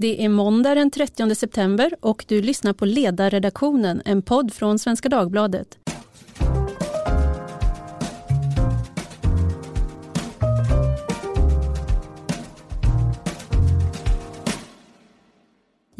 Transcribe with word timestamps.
Det 0.00 0.24
är 0.24 0.28
måndag 0.28 0.74
den 0.74 0.90
30 0.90 1.34
september 1.34 1.94
och 2.00 2.24
du 2.28 2.42
lyssnar 2.42 2.72
på 2.72 2.84
Ledarredaktionen, 2.84 4.02
en 4.04 4.22
podd 4.22 4.52
från 4.52 4.78
Svenska 4.78 5.08
Dagbladet. 5.08 5.78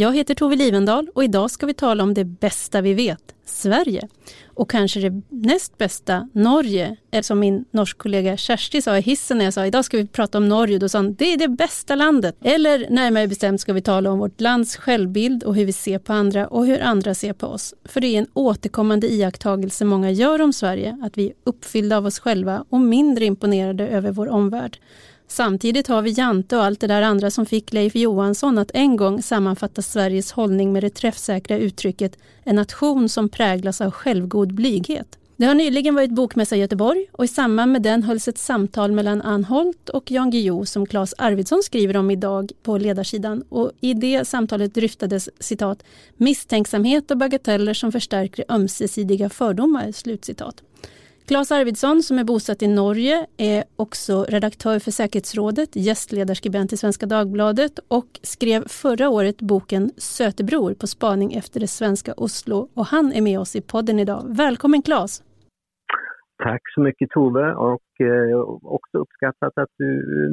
Jag 0.00 0.16
heter 0.16 0.34
Tove 0.34 0.56
Livendal 0.56 1.08
och 1.14 1.24
idag 1.24 1.50
ska 1.50 1.66
vi 1.66 1.74
tala 1.74 2.02
om 2.02 2.14
det 2.14 2.24
bästa 2.24 2.80
vi 2.80 2.94
vet, 2.94 3.34
Sverige. 3.44 4.08
Och 4.46 4.70
kanske 4.70 5.00
det 5.00 5.22
näst 5.28 5.78
bästa, 5.78 6.28
Norge. 6.32 6.96
Eller 7.10 7.22
som 7.22 7.38
min 7.38 7.64
norsk 7.70 7.98
kollega 7.98 8.36
Kersti 8.36 8.82
sa 8.82 8.98
i 8.98 9.00
hissen 9.00 9.38
när 9.38 9.44
jag 9.44 9.54
sa 9.54 9.66
idag 9.66 9.84
ska 9.84 9.96
vi 9.96 10.06
prata 10.06 10.38
om 10.38 10.48
Norge. 10.48 10.78
Då 10.78 10.88
sa 10.88 10.98
hon 10.98 11.14
det 11.14 11.32
är 11.32 11.36
det 11.36 11.48
bästa 11.48 11.94
landet. 11.94 12.36
Eller 12.42 12.90
närmare 12.90 13.28
bestämt 13.28 13.60
ska 13.60 13.72
vi 13.72 13.82
tala 13.82 14.10
om 14.10 14.18
vårt 14.18 14.40
lands 14.40 14.76
självbild 14.76 15.44
och 15.44 15.54
hur 15.54 15.64
vi 15.64 15.72
ser 15.72 15.98
på 15.98 16.12
andra 16.12 16.46
och 16.46 16.66
hur 16.66 16.82
andra 16.82 17.14
ser 17.14 17.32
på 17.32 17.46
oss. 17.46 17.74
För 17.84 18.00
det 18.00 18.06
är 18.06 18.18
en 18.18 18.28
återkommande 18.34 19.12
iakttagelse 19.12 19.84
många 19.84 20.10
gör 20.10 20.40
om 20.42 20.52
Sverige, 20.52 20.98
att 21.02 21.18
vi 21.18 21.26
är 21.26 21.32
uppfyllda 21.44 21.96
av 21.96 22.06
oss 22.06 22.18
själva 22.18 22.64
och 22.68 22.80
mindre 22.80 23.24
imponerade 23.24 23.88
över 23.88 24.10
vår 24.10 24.28
omvärld. 24.28 24.78
Samtidigt 25.30 25.86
har 25.86 26.02
vi 26.02 26.10
Jante 26.10 26.56
och 26.56 26.64
allt 26.64 26.80
det 26.80 26.86
där 26.86 27.02
andra 27.02 27.30
som 27.30 27.46
fick 27.46 27.72
Leif 27.72 27.96
Johansson 27.96 28.58
att 28.58 28.70
en 28.74 28.96
gång 28.96 29.22
sammanfatta 29.22 29.82
Sveriges 29.82 30.32
hållning 30.32 30.72
med 30.72 30.82
det 30.82 30.90
träffsäkra 30.90 31.58
uttrycket 31.58 32.18
en 32.44 32.56
nation 32.56 33.08
som 33.08 33.28
präglas 33.28 33.80
av 33.80 33.90
självgod 33.90 34.54
blyghet. 34.54 35.18
Det 35.36 35.46
har 35.46 35.54
nyligen 35.54 35.94
varit 35.94 36.10
bokmässa 36.10 36.56
i 36.56 36.60
Göteborg 36.60 37.06
och 37.12 37.24
i 37.24 37.28
samband 37.28 37.72
med 37.72 37.82
den 37.82 38.02
hölls 38.02 38.28
ett 38.28 38.38
samtal 38.38 38.92
mellan 38.92 39.22
Ann 39.22 39.44
Holt 39.44 39.88
och 39.88 40.10
Jan 40.10 40.30
Guillou 40.30 40.66
som 40.66 40.86
Claes 40.86 41.14
Arvidsson 41.18 41.62
skriver 41.62 41.96
om 41.96 42.10
idag 42.10 42.52
på 42.62 42.78
ledarsidan 42.78 43.42
och 43.48 43.72
i 43.80 43.94
det 43.94 44.28
samtalet 44.28 44.74
dryftades 44.74 45.28
citat 45.38 45.82
misstänksamhet 46.16 47.10
och 47.10 47.18
bagateller 47.18 47.74
som 47.74 47.92
förstärker 47.92 48.44
ömsesidiga 48.48 49.30
fördomar. 49.30 49.92
Slutcitat. 49.92 50.62
Claes 51.28 51.52
Arvidsson 51.52 52.02
som 52.02 52.18
är 52.18 52.24
bosatt 52.24 52.62
i 52.62 52.66
Norge 52.66 53.26
är 53.36 53.64
också 53.76 54.24
redaktör 54.28 54.78
för 54.78 54.90
Säkerhetsrådet, 54.90 55.76
gästledarskribent 55.76 56.72
i 56.72 56.76
Svenska 56.76 57.06
Dagbladet 57.06 57.78
och 57.88 58.20
skrev 58.22 58.68
förra 58.68 59.08
året 59.08 59.38
boken 59.40 59.90
Sötebror 59.96 60.74
på 60.74 60.86
spaning 60.86 61.32
efter 61.32 61.60
det 61.60 61.66
svenska 61.66 62.12
Oslo 62.16 62.68
och 62.74 62.86
han 62.86 63.12
är 63.12 63.22
med 63.22 63.40
oss 63.40 63.56
i 63.56 63.60
podden 63.60 63.98
idag. 63.98 64.24
Välkommen 64.28 64.82
Claes! 64.82 65.22
Tack 66.42 66.62
så 66.74 66.80
mycket 66.80 67.10
Tove 67.10 67.54
och 67.54 67.80
också 68.62 68.98
uppskattat 68.98 69.58
att 69.58 69.70
du 69.78 69.90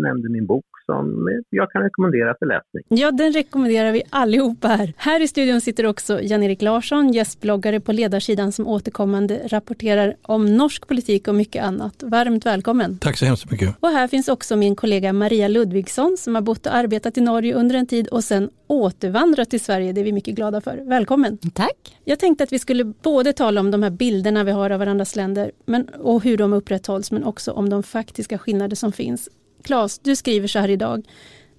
nämnde 0.08 0.30
min 0.30 0.46
bok 0.46 0.66
som 0.86 1.30
jag 1.50 1.72
kan 1.72 1.82
rekommendera 1.82 2.36
för 2.40 2.46
läsning. 2.46 2.84
Ja, 2.88 3.12
den 3.12 3.32
rekommenderar 3.32 3.92
vi 3.92 4.04
allihopa 4.10 4.68
här. 4.68 4.94
Här 4.98 5.22
i 5.22 5.28
studion 5.28 5.62
sitter 5.62 5.86
också 5.86 6.22
Jan-Erik 6.22 6.62
Larsson, 6.62 7.12
gästbloggare 7.14 7.80
på 7.80 7.92
ledarsidan 7.92 8.52
som 8.52 8.68
återkommande 8.68 9.42
rapporterar 9.46 10.16
om 10.22 10.58
norsk 10.58 10.88
politik 10.88 11.28
och 11.28 11.36
mycket 11.36 11.64
annat. 11.64 12.04
Varmt 12.04 12.46
välkommen! 12.46 12.98
Tack 12.98 13.18
så 13.18 13.26
hemskt 13.26 13.52
mycket! 13.52 13.76
Och 13.80 13.90
här 13.90 14.08
finns 14.08 14.28
också 14.28 14.56
min 14.56 14.76
kollega 14.76 15.14
Maria 15.14 15.48
Ludvigsson 15.48 16.16
som 16.18 16.36
har 16.36 16.42
bott 16.42 16.66
och 16.66 16.76
arbetat 16.76 17.18
i 17.18 17.22
Norge 17.22 17.54
under 17.54 17.76
en 17.76 17.88
tid 17.88 18.08
och 18.08 18.24
sen 18.24 18.50
återvandrat 18.68 19.50
till 19.50 19.60
Sverige. 19.60 19.94
Det 19.94 20.02
är 20.02 20.06
vi 20.06 20.12
mycket 20.12 20.36
glada 20.36 20.62
för. 20.62 20.78
Välkommen! 20.86 21.38
Tack! 21.54 21.98
Jag 22.04 22.20
tänkte 22.20 22.44
att 22.44 22.54
vi 22.54 22.60
skulle 22.60 22.84
både 22.84 23.34
tala 23.34 23.62
om 23.62 23.72
de 23.72 23.84
här 23.84 23.90
bilderna 23.90 24.44
vi 24.44 24.52
har 24.52 24.70
av 24.70 24.80
varandras 24.80 25.16
länder 25.16 25.52
men, 25.66 25.90
och 25.90 26.24
hur 26.24 26.38
de 26.38 26.54
upprätthålls 26.54 27.12
men 27.12 27.24
också 27.24 27.52
om 27.56 27.70
de 27.70 27.84
faktiska 27.84 28.38
skillnader 28.38 28.76
som 28.76 28.92
finns. 28.92 29.30
Claes, 29.64 30.00
du 30.00 30.16
skriver 30.16 30.48
så 30.48 30.60
här 30.60 30.70
idag. 30.70 31.04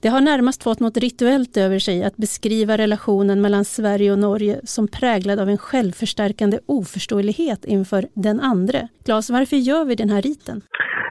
Det 0.03 0.09
har 0.09 0.21
närmast 0.21 0.63
fått 0.63 0.81
något 0.81 0.97
rituellt 0.97 1.57
över 1.57 1.79
sig 1.79 2.05
att 2.05 2.17
beskriva 2.17 2.77
relationen 2.77 3.41
mellan 3.41 3.65
Sverige 3.65 4.13
och 4.13 4.19
Norge 4.19 4.61
som 4.65 4.89
präglad 4.89 5.41
av 5.41 5.49
en 5.49 5.59
självförstärkande 5.59 6.59
oförståelighet 6.67 7.65
inför 7.65 8.05
den 8.15 8.41
andre. 8.41 8.89
Claes, 9.05 9.31
varför 9.31 9.57
gör 9.57 9.85
vi 9.85 9.95
den 9.95 10.11
här 10.11 10.23
riten? 10.23 10.61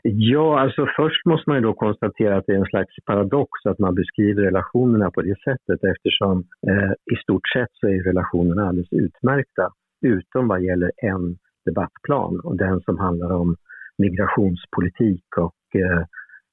Ja, 0.04 0.60
alltså 0.60 0.88
först 0.98 1.26
måste 1.26 1.50
man 1.50 1.58
ju 1.58 1.64
då 1.64 1.74
konstatera 1.74 2.38
att 2.38 2.44
det 2.48 2.54
är 2.54 2.58
en 2.58 2.74
slags 2.74 2.96
paradox 3.06 3.50
att 3.66 3.80
man 3.80 3.96
beskriver 3.96 4.42
relationerna 4.44 5.12
på 5.12 5.22
det 5.22 5.36
sättet 5.48 5.80
eftersom 5.84 6.44
eh, 6.68 6.92
i 7.14 7.16
stort 7.24 7.48
sett 7.56 7.70
så 7.74 7.88
är 7.88 8.04
relationerna 8.04 8.68
alldeles 8.68 8.94
utmärkta 8.94 9.70
utom 10.06 10.48
vad 10.48 10.64
gäller 10.64 10.92
en 10.98 11.38
debattplan 11.66 12.40
och 12.40 12.58
den 12.58 12.82
som 12.82 12.98
handlar 12.98 13.32
om 13.32 13.56
migrationspolitik 13.98 15.26
och 15.38 15.76
eh, 15.76 16.02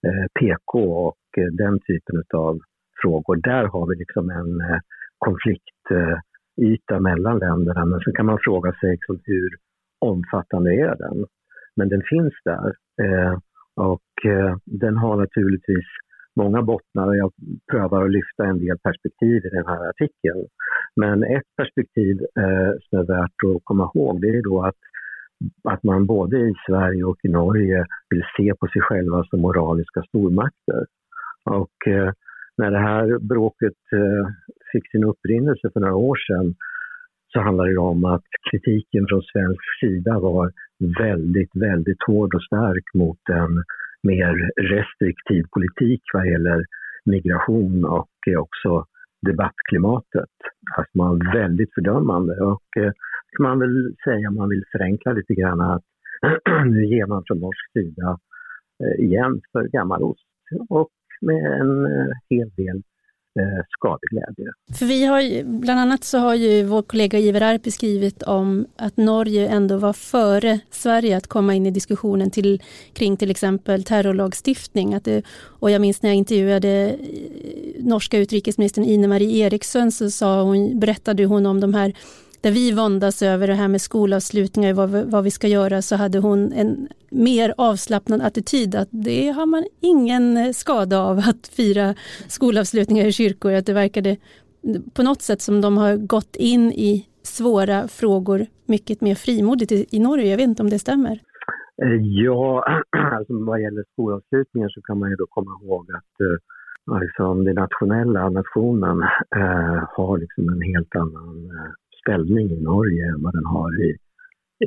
eh, 0.06 0.26
PK 0.41 0.78
och 1.06 1.38
eh, 1.38 1.53
den 1.53 1.78
typen 1.80 2.22
av 2.34 2.58
frågor. 3.03 3.36
Där 3.36 3.64
har 3.64 3.86
vi 3.86 3.94
liksom 3.98 4.30
en 4.30 4.80
konfliktyta 5.19 7.00
mellan 7.00 7.38
länderna 7.38 7.84
men 7.84 8.00
så 8.00 8.12
kan 8.12 8.26
man 8.26 8.38
fråga 8.41 8.72
sig 8.72 8.91
liksom 8.91 9.20
hur 9.25 9.50
omfattande 9.98 10.75
är 10.75 10.97
den? 10.97 11.26
Men 11.76 11.88
den 11.88 12.02
finns 12.10 12.34
där 12.44 12.72
och 13.76 14.02
den 14.64 14.97
har 14.97 15.16
naturligtvis 15.16 15.86
många 16.36 16.62
bottnar 16.62 17.06
och 17.06 17.16
jag 17.16 17.32
prövar 17.70 18.04
att 18.04 18.10
lyfta 18.10 18.44
en 18.44 18.58
del 18.58 18.78
perspektiv 18.78 19.47
i 19.47 19.48
den 19.48 19.66
här 19.66 19.88
artikeln. 19.88 20.47
Men 20.97 21.25
ett 21.25 21.50
perspektiv 21.56 22.16
eh, 22.42 22.72
som 22.81 22.98
är 22.98 23.06
värt 23.06 23.56
att 23.56 23.64
komma 23.64 23.91
ihåg 23.94 24.20
det 24.20 24.28
är 24.28 24.42
då 24.42 24.62
att 24.62 24.82
att 25.64 25.82
man 25.82 26.06
både 26.06 26.36
i 26.36 26.54
Sverige 26.66 27.04
och 27.04 27.19
i 27.22 27.28
Norge 27.28 27.86
vill 28.10 28.25
se 28.36 28.54
på 28.60 28.66
sig 28.66 28.82
själva 28.82 29.25
som 29.25 29.41
moraliska 29.41 30.03
stormakter. 30.03 30.86
Och 31.44 31.76
eh, 31.86 32.12
när 32.56 32.70
det 32.70 32.78
här 32.78 33.19
bråket 33.19 33.81
eh, 33.92 34.26
fick 34.72 34.91
sin 34.91 35.04
upprinnelse 35.04 35.70
för 35.72 35.81
några 35.81 35.94
år 35.94 36.16
sedan 36.16 36.54
så 37.32 37.41
handlade 37.41 37.72
det 37.72 37.78
om 37.78 38.04
att 38.04 38.28
kritiken 38.50 39.06
från 39.08 39.22
svensk 39.22 39.64
sida 39.81 40.19
var 40.19 40.52
väldigt, 40.98 41.50
väldigt 41.54 42.02
hård 42.06 42.34
och 42.34 42.42
stark 42.42 42.84
mot 42.94 43.19
en 43.28 43.64
mer 44.02 44.34
restriktiv 44.75 45.44
politik 45.54 46.02
vad 46.12 46.26
gäller 46.26 46.64
migration 47.04 47.84
och 47.84 48.14
eh, 48.31 48.41
också 48.41 48.86
debattklimatet. 49.22 50.34
Alltså 50.77 50.99
man 50.99 51.09
var 51.09 51.34
väldigt 51.34 51.75
fördömande 51.75 52.33
och 52.41 52.69
eh, 52.77 52.93
kan 53.33 53.43
man 53.49 53.59
väl 53.59 53.94
säga 54.05 54.28
om 54.28 54.34
man 54.34 54.49
vill 54.49 54.65
förenkla 54.72 55.12
lite 55.12 55.34
grann 55.34 55.60
att 55.60 55.84
nu 56.66 56.87
ger 56.87 57.06
man 57.06 57.22
från 57.27 57.38
norsk 57.38 57.72
sida 57.72 58.19
eh, 58.82 59.05
igen 59.05 59.41
för 59.53 59.65
gammal 59.69 60.03
ost 60.03 60.28
och 60.69 60.91
med 61.21 61.61
en 61.61 61.87
eh, 61.87 62.12
hel 62.31 62.50
del 62.50 62.82
Eh, 63.41 63.65
skadeglädje. 63.78 64.53
För 64.78 64.87
vi 64.87 65.04
har 65.04 65.44
bland 65.44 65.81
annat 65.81 66.04
så 66.04 66.19
har 66.19 66.34
ju 66.34 66.65
vår 66.65 66.82
kollega 66.82 67.19
Iver 67.19 67.41
Arpi 67.41 67.70
skrivit 67.70 68.22
om 68.22 68.66
att 68.76 68.97
Norge 68.97 69.48
ändå 69.48 69.76
var 69.76 69.93
före 69.93 70.60
Sverige 70.70 71.16
att 71.16 71.26
komma 71.26 71.54
in 71.54 71.66
i 71.66 71.70
diskussionen 71.70 72.31
till, 72.31 72.62
kring 72.93 73.16
till 73.16 73.31
exempel 73.31 73.84
terrorlagstiftning. 73.84 74.94
Att 74.94 75.04
det, 75.04 75.22
och 75.60 75.70
jag 75.70 75.81
minns 75.81 76.03
när 76.03 76.10
jag 76.10 76.16
intervjuade 76.16 76.69
eh, 76.69 77.84
norska 77.84 78.19
utrikesministern 78.19 78.84
Ine-Marie 78.84 79.47
Eriksson 79.47 79.93
så 79.93 80.10
sa 80.10 80.43
hon, 80.43 80.81
berättade 80.81 81.25
hon 81.25 81.47
om 81.47 81.60
de 81.60 81.75
här 81.75 81.94
där 82.42 82.50
vi 82.50 82.72
våndas 82.72 83.22
över 83.22 83.47
det 83.47 83.54
här 83.54 83.69
med 83.69 83.80
skolavslutningar, 83.80 84.75
vad, 84.75 84.91
vad 84.91 85.25
vi 85.25 85.30
ska 85.30 85.48
göra, 85.48 85.82
så 85.82 85.97
hade 85.97 86.19
hon 86.19 86.53
en 86.53 86.88
mer 87.10 87.54
avslappnad 87.58 88.22
attityd 88.22 88.75
att 88.75 88.88
det 88.91 89.28
har 89.28 89.47
man 89.47 89.64
ingen 89.80 90.36
eh, 90.36 90.50
skada 90.50 91.00
av 91.00 91.19
att 91.19 91.47
fira 91.56 91.94
skolavslutningar 92.28 93.06
i 93.06 93.12
kyrkor. 93.12 93.52
Att 93.52 93.66
det 93.66 93.72
verkade 93.72 94.16
på 94.94 95.02
något 95.02 95.22
sätt 95.22 95.41
som 95.41 95.60
de 95.60 95.76
har 95.76 95.97
gått 95.97 96.36
in 96.36 96.72
i 96.72 97.06
svåra 97.22 97.88
frågor 97.88 98.47
mycket 98.66 99.00
mer 99.00 99.14
frimodigt 99.14 99.72
i, 99.72 99.86
i 99.91 99.98
Norge. 99.98 100.31
Jag 100.31 100.36
vet 100.36 100.48
inte 100.48 100.62
om 100.62 100.70
det 100.70 100.78
stämmer. 100.78 101.19
Eh, 101.82 101.98
ja, 102.25 102.64
alltså 103.16 103.32
vad 103.44 103.60
gäller 103.60 103.84
skolavslutningar 103.92 104.69
så 104.69 104.81
kan 104.82 104.98
man 104.98 105.10
ju 105.10 105.16
då 105.16 105.26
komma 105.28 105.50
ihåg 105.62 105.84
att 105.98 106.14
eh, 106.20 106.97
alltså, 106.97 107.34
den 107.34 107.54
nationella 107.54 108.28
nationen 108.28 109.02
eh, 109.36 109.84
har 109.97 110.19
liksom 110.19 110.49
en 110.49 110.62
helt 110.62 110.96
annan 110.96 111.50
eh, 111.50 111.72
ställning 112.02 112.46
i 112.56 112.60
Norge 112.72 113.04
än 113.12 113.22
vad 113.22 113.34
den 113.34 113.46
har 113.56 113.70
i, 113.88 113.90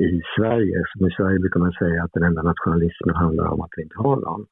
i 0.08 0.22
Sverige. 0.36 0.76
Som 0.90 1.06
I 1.08 1.10
Sverige 1.16 1.38
brukar 1.38 1.60
man 1.60 1.72
säga 1.72 2.02
att 2.02 2.12
den 2.12 2.22
enda 2.22 2.42
nationalismen 2.42 3.14
handlar 3.14 3.46
om 3.54 3.60
att 3.60 3.74
vi 3.76 3.82
inte 3.82 3.98
har 4.06 4.16
någon. 4.16 4.46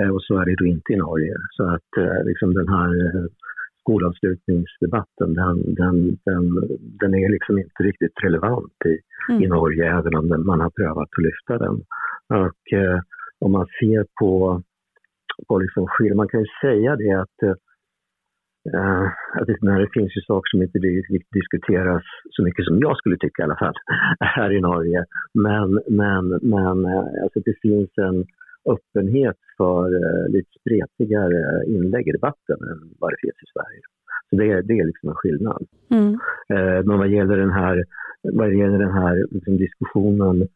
Eh, 0.00 0.10
och 0.14 0.22
så 0.22 0.38
är 0.38 0.44
det 0.44 0.56
då 0.58 0.66
inte 0.66 0.92
i 0.92 0.96
Norge. 0.96 1.34
Så 1.56 1.62
att 1.74 1.90
eh, 1.98 2.24
liksom 2.24 2.54
den 2.54 2.68
här 2.68 2.90
eh, 3.06 3.26
skolavslutningsdebatten, 3.80 5.34
den, 5.34 5.74
den, 5.80 5.96
den, 6.28 6.44
den 7.00 7.14
är 7.14 7.28
liksom 7.30 7.58
inte 7.58 7.82
riktigt 7.82 8.16
relevant 8.24 8.78
i, 8.92 8.94
mm. 9.32 9.42
i 9.42 9.46
Norge, 9.46 9.84
även 9.98 10.14
om 10.14 10.28
den, 10.28 10.46
man 10.46 10.60
har 10.60 10.70
prövat 10.70 11.08
att 11.16 11.24
lyfta 11.28 11.54
den. 11.64 11.76
Och 12.44 12.62
eh, 12.80 12.98
om 13.44 13.52
man 13.52 13.66
ser 13.80 14.06
på, 14.20 14.62
på 15.48 15.58
liksom 15.58 15.88
man 16.14 16.28
kan 16.28 16.40
ju 16.40 16.46
säga 16.62 16.96
det 16.96 17.12
att 17.12 17.58
Uh, 18.74 19.06
att 19.38 19.46
det, 19.46 19.78
det 19.82 19.88
finns 19.92 20.16
ju 20.16 20.20
saker 20.20 20.48
som 20.50 20.62
inte 20.62 20.78
diskuteras 21.40 22.02
så 22.30 22.42
mycket 22.42 22.64
som 22.64 22.78
jag 22.80 22.96
skulle 22.96 23.16
tycka 23.16 23.42
i 23.42 23.44
alla 23.44 23.56
fall, 23.56 23.74
här 24.20 24.50
i 24.52 24.60
Norge. 24.60 25.04
Men, 25.34 25.80
men, 25.88 26.24
men 26.42 26.76
uh, 26.86 27.22
alltså 27.22 27.40
det 27.44 27.54
finns 27.62 27.90
en 27.96 28.24
öppenhet 28.74 29.38
för 29.56 29.84
uh, 29.94 30.28
lite 30.28 30.50
spretigare 30.60 31.64
inlägg 31.66 32.08
i 32.08 32.12
debatten 32.12 32.58
än 32.70 32.80
vad 33.00 33.10
det 33.12 33.20
finns 33.20 33.40
i 33.42 33.52
Sverige. 33.54 33.82
Så 34.30 34.36
det, 34.36 34.62
det 34.62 34.78
är 34.78 34.86
liksom 34.86 35.08
en 35.08 35.14
skillnad. 35.14 35.66
Mm. 35.90 36.12
Eh, 36.48 36.84
men 36.84 36.98
vad 36.98 37.08
gäller 37.08 37.36
den 37.36 37.50
här, 37.50 37.84
vad 38.22 38.54
gäller 38.54 38.78
den 38.78 38.92
här 38.92 39.26
liksom 39.30 39.56
diskussionen 39.56 40.48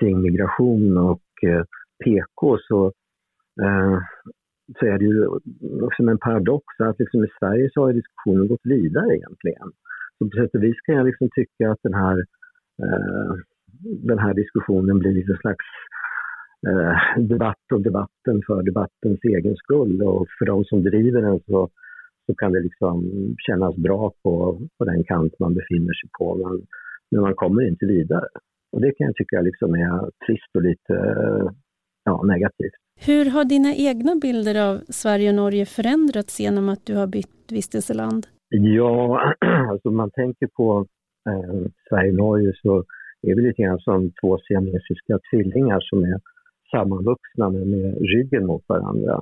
kring 0.00 0.22
migration 0.22 0.98
och 0.98 1.28
eh, 1.42 1.64
PK 2.04 2.58
så, 2.68 2.86
eh, 3.62 3.98
så 4.78 4.86
är 4.86 4.98
det 4.98 5.04
ju 5.04 5.28
liksom 5.84 6.08
en 6.08 6.18
paradox 6.18 6.64
att 6.78 6.98
liksom 6.98 7.24
i 7.24 7.28
Sverige 7.38 7.70
så 7.72 7.80
har 7.80 7.92
diskussionen 7.92 8.48
gått 8.48 8.64
vidare 8.64 9.16
egentligen. 9.16 9.68
Så 10.18 10.30
på 10.30 10.36
sätt 10.36 10.54
och 10.54 10.62
vis 10.62 10.80
kan 10.80 10.94
jag 10.94 11.06
liksom 11.06 11.28
tycka 11.34 11.70
att 11.70 11.82
den 11.82 11.94
här, 11.94 12.18
eh, 12.82 13.32
den 13.82 14.18
här 14.18 14.34
diskussionen 14.34 14.98
blir 14.98 15.30
en 15.30 15.36
slags 15.36 15.66
eh, 16.68 17.22
debatt 17.22 17.66
och 17.72 17.80
debatten 17.80 18.42
för 18.46 18.62
debattens 18.62 19.20
egen 19.24 19.56
skull 19.56 20.02
och 20.02 20.26
för 20.38 20.46
de 20.46 20.64
som 20.64 20.82
driver 20.82 21.22
den 21.22 21.40
så, 21.40 21.68
så 22.26 22.34
kan 22.34 22.52
det 22.52 22.60
liksom 22.60 22.96
kännas 23.46 23.76
bra 23.76 24.12
på, 24.22 24.60
på 24.78 24.84
den 24.84 25.04
kant 25.04 25.38
man 25.38 25.54
befinner 25.54 25.94
sig 25.94 26.10
på 26.18 26.34
men, 26.34 26.66
men 27.10 27.20
man 27.20 27.34
kommer 27.34 27.68
inte 27.68 27.86
vidare. 27.86 28.28
Och 28.72 28.80
det 28.80 28.92
kan 28.92 29.06
jag 29.06 29.16
tycka 29.16 29.40
liksom 29.40 29.74
är 29.74 30.10
trist 30.26 30.50
och 30.54 30.62
lite 30.62 30.94
ja, 32.04 32.22
negativt. 32.22 32.82
Hur 33.06 33.30
har 33.30 33.44
dina 33.44 33.74
egna 33.74 34.14
bilder 34.22 34.70
av 34.70 34.80
Sverige 34.88 35.28
och 35.28 35.34
Norge 35.34 35.66
förändrats 35.66 36.40
genom 36.40 36.68
att 36.68 36.86
du 36.86 36.96
har 36.96 37.06
bytt 37.06 37.52
vistelseland? 37.52 38.26
Ja, 38.48 39.20
alltså 39.70 39.90
man 39.90 40.10
tänker 40.10 40.46
på 40.46 40.86
eh, 41.28 41.66
Sverige 41.88 42.10
och 42.10 42.16
Norge 42.16 42.52
så 42.62 42.84
är 43.22 43.34
vi 43.34 43.42
lite 43.42 43.62
grann 43.62 43.78
som 43.78 44.12
två 44.20 44.38
siamesiska 44.38 45.18
tvillingar 45.30 45.80
som 45.80 46.04
är 46.04 46.20
sammanvuxna 46.70 47.50
med, 47.50 47.66
med 47.66 47.98
ryggen 48.00 48.46
mot 48.46 48.64
varandra. 48.66 49.14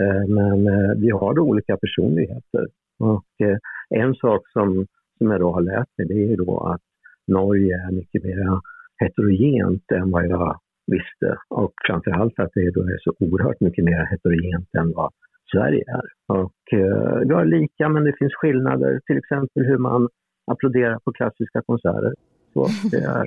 Eh, 0.00 0.28
men 0.28 0.66
eh, 0.66 0.94
vi 0.96 1.10
har 1.10 1.34
då 1.34 1.42
olika 1.42 1.76
personligheter. 1.76 2.66
Och 2.98 3.46
eh, 3.46 3.58
en 3.90 4.14
sak 4.14 4.48
som, 4.52 4.86
som 5.18 5.30
jag 5.30 5.40
då 5.40 5.52
har 5.52 5.62
lärt 5.62 5.88
mig 5.98 6.06
det 6.06 6.32
är 6.32 6.36
då 6.36 6.60
att 6.60 6.82
Norge 7.26 7.74
är 7.86 7.92
mycket 7.92 8.24
mer 8.24 8.60
heterogent 9.02 9.92
än 9.92 10.10
vad 10.10 10.26
jag 10.26 10.60
visste. 10.96 11.28
Och 11.48 11.72
framförallt 11.86 12.38
att 12.38 12.52
det 12.54 12.70
då 12.70 12.80
är 12.80 12.98
så 13.06 13.12
oerhört 13.24 13.60
mycket 13.60 13.84
mer 13.84 14.02
heterogent 14.12 14.68
än 14.80 14.92
vad 14.92 15.10
Sverige 15.52 15.84
är. 15.98 16.06
Och 16.38 16.62
eh, 16.72 17.18
vi 17.28 17.34
har 17.34 17.44
lika 17.44 17.88
men 17.88 18.04
det 18.04 18.14
finns 18.18 18.34
skillnader, 18.34 19.00
till 19.06 19.18
exempel 19.18 19.64
hur 19.70 19.78
man 19.78 20.08
applåderar 20.52 20.98
på 21.04 21.12
klassiska 21.12 21.62
konserter. 21.66 22.14
Så 22.52 22.66
det 22.90 23.02
är. 23.18 23.26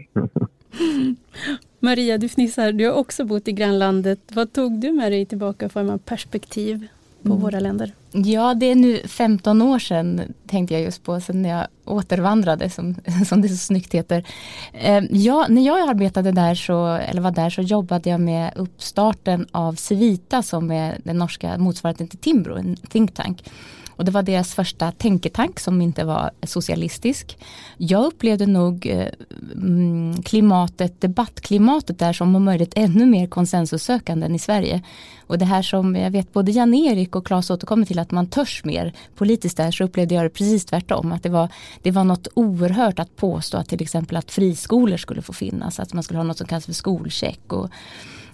Maria, 1.88 2.18
du 2.18 2.30
fnissar. 2.30 2.71
Du 2.71 2.88
har 2.88 3.00
också 3.00 3.25
bott 3.25 3.48
i 3.48 3.51
grannlandet. 3.51 4.19
Vad 4.36 4.54
tog 4.54 4.81
du 4.81 4.92
med 4.92 5.12
dig 5.12 5.25
tillbaka 5.25 5.69
för 5.69 5.98
perspektiv 5.98 6.88
på 7.23 7.29
mm. 7.29 7.41
våra 7.41 7.59
länder? 7.59 7.93
Ja, 8.11 8.53
det 8.53 8.65
är 8.65 8.75
nu 8.75 9.01
15 9.07 9.61
år 9.61 9.79
sedan 9.79 10.21
tänkte 10.47 10.73
jag 10.73 10.83
just 10.83 11.03
på, 11.03 11.21
sen 11.21 11.45
jag 11.45 11.67
återvandrade 11.85 12.69
som, 12.69 12.95
som 13.27 13.41
det 13.41 13.49
så 13.49 13.57
snyggt 13.57 13.93
heter. 13.93 14.25
Eh, 14.73 15.03
ja, 15.11 15.45
när 15.49 15.65
jag 15.65 15.89
arbetade 15.89 16.31
där 16.31 16.55
så, 16.55 16.87
eller 16.87 17.21
var 17.21 17.31
där 17.31 17.49
så 17.49 17.61
jobbade 17.61 18.09
jag 18.09 18.19
med 18.19 18.51
uppstarten 18.55 19.47
av 19.51 19.73
Civita 19.73 20.41
som 20.41 20.71
är 20.71 20.97
den 21.03 21.17
norska 21.17 21.57
motsvarigheten 21.57 22.07
till 22.07 22.19
Timbro, 22.19 22.55
en 22.55 22.75
think 22.75 23.13
tank. 23.13 23.43
Och 23.95 24.06
det 24.06 24.12
var 24.12 24.24
deras 24.24 24.54
första 24.54 24.92
tänketank 24.92 25.60
som 25.60 25.81
inte 25.81 26.04
var 26.04 26.31
socialistisk. 26.44 27.38
Jag 27.78 28.06
upplevde 28.06 28.45
nog 28.45 28.86
eh, 28.88 29.07
mm, 29.54 30.24
klimatet, 30.24 31.01
debattklimatet 31.01 32.00
där 32.00 32.13
som 32.13 32.36
om 32.36 32.44
möjligt 32.44 32.74
ännu 32.75 33.06
mer 33.06 33.28
konsensussökande 33.28 34.25
än 34.25 34.36
i 34.36 34.40
Sverige. 34.40 34.81
Och 35.28 35.38
det 35.38 35.45
här 35.45 35.62
som 35.62 35.95
jag 35.95 36.12
vet 36.12 36.34
både 36.34 36.51
Jan-Erik 36.51 37.16
och 37.16 37.25
Claes 37.25 37.50
återkommer 37.50 37.86
till 37.86 38.00
att 38.00 38.12
man 38.12 38.28
törs 38.28 38.63
mer 38.63 38.94
politiskt 39.16 39.57
där 39.57 39.72
så 39.72 39.84
upplevde 39.84 40.16
jag 40.16 40.25
det 40.25 40.30
precis 40.30 40.66
tvärtom. 40.66 41.12
Att 41.12 41.24
det 41.24 41.30
var, 41.30 41.50
det 41.81 41.92
var 41.92 42.04
något 42.04 42.28
oerhört 42.34 43.00
att 43.00 43.16
påstå 43.16 43.57
att 43.57 43.69
till 43.69 43.81
exempel 43.81 44.18
att 44.18 44.31
friskolor 44.31 44.98
skulle 44.98 45.22
få 45.22 45.34
finnas. 45.34 45.80
Att 45.80 45.94
man 45.94 46.04
skulle 46.04 46.19
ha 46.19 46.24
något 46.24 46.38
som 46.38 46.48
kallas 46.48 46.66
för 46.66 46.74
skolcheck. 46.74 47.54
Och, 47.54 47.69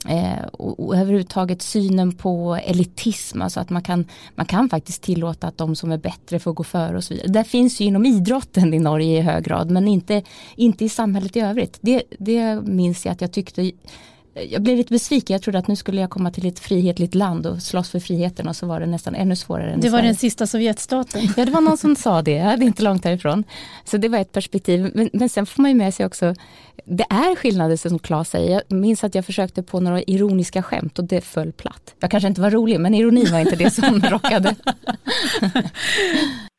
Eh, 0.07 0.45
och, 0.53 0.79
och 0.79 0.95
överhuvudtaget 0.95 1.61
synen 1.61 2.11
på 2.11 2.59
elitism, 2.65 3.41
alltså 3.41 3.59
att 3.59 3.69
man 3.69 3.81
kan, 3.81 4.05
man 4.35 4.45
kan 4.45 4.69
faktiskt 4.69 5.01
tillåta 5.01 5.47
att 5.47 5.57
de 5.57 5.75
som 5.75 5.91
är 5.91 5.97
bättre 5.97 6.39
får 6.39 6.53
gå 6.53 6.63
före 6.63 6.97
och 6.97 7.03
så 7.03 7.13
vidare. 7.13 7.31
Det 7.31 7.43
finns 7.43 7.79
ju 7.79 7.85
inom 7.85 8.05
idrotten 8.05 8.73
i 8.73 8.79
Norge 8.79 9.17
i 9.17 9.21
hög 9.21 9.43
grad 9.43 9.71
men 9.71 9.87
inte, 9.87 10.23
inte 10.55 10.85
i 10.85 10.89
samhället 10.89 11.35
i 11.35 11.39
övrigt. 11.39 11.77
Det, 11.81 12.03
det 12.19 12.61
minns 12.61 13.05
jag 13.05 13.11
att 13.13 13.21
jag 13.21 13.31
tyckte 13.31 13.71
jag 14.33 14.61
blev 14.61 14.77
lite 14.77 14.93
besviken. 14.93 15.33
Jag 15.33 15.41
trodde 15.41 15.59
att 15.59 15.67
nu 15.67 15.75
skulle 15.75 16.01
jag 16.01 16.09
komma 16.09 16.31
till 16.31 16.47
ett 16.47 16.59
frihetligt 16.59 17.15
land 17.15 17.45
och 17.45 17.61
slåss 17.61 17.91
för 17.91 17.99
friheten 17.99 18.47
och 18.47 18.55
så 18.55 18.67
var 18.67 18.79
det 18.79 18.85
nästan 18.85 19.15
ännu 19.15 19.35
svårare. 19.35 19.71
Än 19.71 19.79
det 19.79 19.89
var 19.89 20.01
den 20.01 20.15
sista 20.15 20.47
Sovjetstaten. 20.47 21.21
Ja, 21.37 21.45
det 21.45 21.51
var 21.51 21.61
någon 21.61 21.77
som 21.77 21.95
sa 21.95 22.21
det. 22.21 22.31
Jag 22.31 22.53
är 22.53 22.61
inte 22.61 22.83
långt 22.83 23.05
härifrån. 23.05 23.43
Så 23.83 23.97
det 23.97 24.09
var 24.09 24.19
ett 24.19 24.31
perspektiv. 24.31 24.91
Men, 24.95 25.09
men 25.13 25.29
sen 25.29 25.45
får 25.45 25.61
man 25.61 25.71
ju 25.71 25.77
med 25.77 25.93
sig 25.93 26.05
också, 26.05 26.33
det 26.85 27.05
är 27.09 27.35
skillnader 27.35 27.75
som 27.75 27.99
Claes 27.99 28.29
säger. 28.29 28.51
Jag 28.51 28.77
minns 28.77 29.03
att 29.03 29.15
jag 29.15 29.25
försökte 29.25 29.63
på 29.63 29.79
några 29.79 30.01
ironiska 30.01 30.63
skämt 30.63 30.99
och 30.99 31.05
det 31.05 31.21
föll 31.21 31.51
platt. 31.51 31.95
Jag 31.99 32.11
kanske 32.11 32.27
inte 32.27 32.41
var 32.41 32.51
rolig, 32.51 32.79
men 32.79 32.93
ironi 32.93 33.25
var 33.31 33.39
inte 33.39 33.55
det 33.55 33.69
som 33.69 34.01
rockade. 34.11 34.55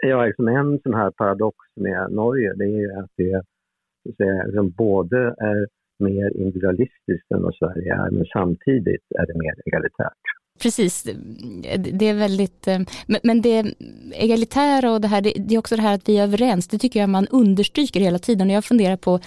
ja, 0.07 0.25
liksom 0.27 0.49
en 0.49 0.79
sån 0.83 0.95
här 0.95 1.11
paradox 1.11 1.57
med 1.77 2.13
Norge, 2.13 2.53
det 2.55 2.65
är 2.65 3.03
att 3.03 3.11
det, 3.17 3.43
det 4.19 4.47
liksom 4.47 4.71
både 4.71 5.19
är 5.19 5.80
mer 6.01 6.37
individualistiskt 6.37 7.31
än 7.35 7.43
vad 7.43 7.55
Sverige 7.55 7.95
är, 7.95 8.11
men 8.11 8.27
samtidigt 8.37 9.07
är 9.21 9.27
det 9.27 9.39
mer 9.45 9.55
egalitärt. 9.69 10.25
Precis, 10.63 11.03
det 11.79 12.09
är 12.09 12.15
väldigt, 12.15 12.69
eh, 12.69 12.79
men 13.23 13.43
det 13.43 13.75
egalitära 14.15 14.93
och 14.93 15.01
det 15.01 15.09
här, 15.09 15.21
det 15.21 15.55
är 15.55 15.59
också 15.59 15.77
det 15.77 15.83
här 15.83 15.95
att 15.95 16.09
vi 16.09 16.19
är 16.19 16.23
överens, 16.23 16.69
det 16.69 16.79
tycker 16.79 17.01
jag 17.01 17.09
man 17.09 17.27
understryker 17.27 18.01
hela 18.01 18.19
tiden 18.19 18.49
och 18.51 18.57
jag 18.57 18.65
funderar 18.65 18.97
på, 18.97 19.21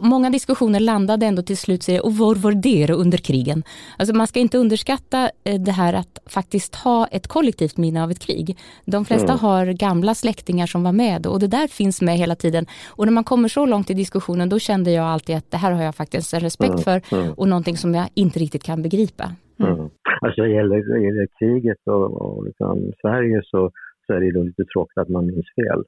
många 0.00 0.30
diskussioner 0.30 0.80
landade 0.80 1.26
ändå 1.26 1.42
till 1.42 1.56
slut 1.56 1.82
säger 1.82 2.04
och 2.04 2.16
var 2.16 2.34
var 2.34 2.52
det 2.52 2.90
under 2.90 3.18
krigen? 3.18 3.64
Alltså 3.98 4.14
man 4.14 4.26
ska 4.26 4.40
inte 4.40 4.58
underskatta 4.58 5.30
eh, 5.44 5.60
det 5.60 5.72
här 5.72 5.94
att 5.94 6.18
faktiskt 6.26 6.74
ha 6.74 7.06
ett 7.06 7.26
kollektivt 7.26 7.76
minne 7.76 8.02
av 8.02 8.10
ett 8.10 8.18
krig. 8.18 8.58
De 8.84 9.04
flesta 9.04 9.32
mm. 9.32 9.38
har 9.38 9.66
gamla 9.66 10.14
släktingar 10.14 10.66
som 10.66 10.82
var 10.82 10.92
med 10.92 11.26
och 11.26 11.40
det 11.40 11.46
där 11.46 11.66
finns 11.66 12.00
med 12.00 12.18
hela 12.18 12.36
tiden 12.36 12.66
och 12.86 13.04
när 13.04 13.12
man 13.12 13.24
kommer 13.24 13.48
så 13.48 13.66
långt 13.66 13.90
i 13.90 13.94
diskussionen 13.94 14.48
då 14.48 14.58
kände 14.58 14.90
jag 14.90 15.06
alltid 15.06 15.36
att 15.36 15.50
det 15.50 15.56
här 15.56 15.72
har 15.72 15.82
jag 15.82 15.94
faktiskt 15.94 16.34
en 16.34 16.40
respekt 16.40 16.70
mm. 16.70 16.82
för 16.82 17.02
mm. 17.10 17.32
och 17.32 17.48
någonting 17.48 17.76
som 17.76 17.94
jag 17.94 18.08
inte 18.14 18.38
riktigt 18.38 18.62
kan 18.62 18.82
begripa. 18.82 19.34
Mm. 19.60 19.90
Alltså 20.20 20.46
gäller, 20.46 20.78
gäller 21.06 21.26
kriget 21.38 21.82
och, 21.86 22.06
och 22.22 22.44
liksom 22.44 22.92
Sverige 23.00 23.40
så, 23.44 23.70
så 24.06 24.12
är 24.14 24.20
det 24.20 24.32
då 24.32 24.42
lite 24.42 24.64
tråkigt 24.64 24.98
att 24.98 25.08
man 25.08 25.26
minns 25.26 25.50
fel, 25.60 25.80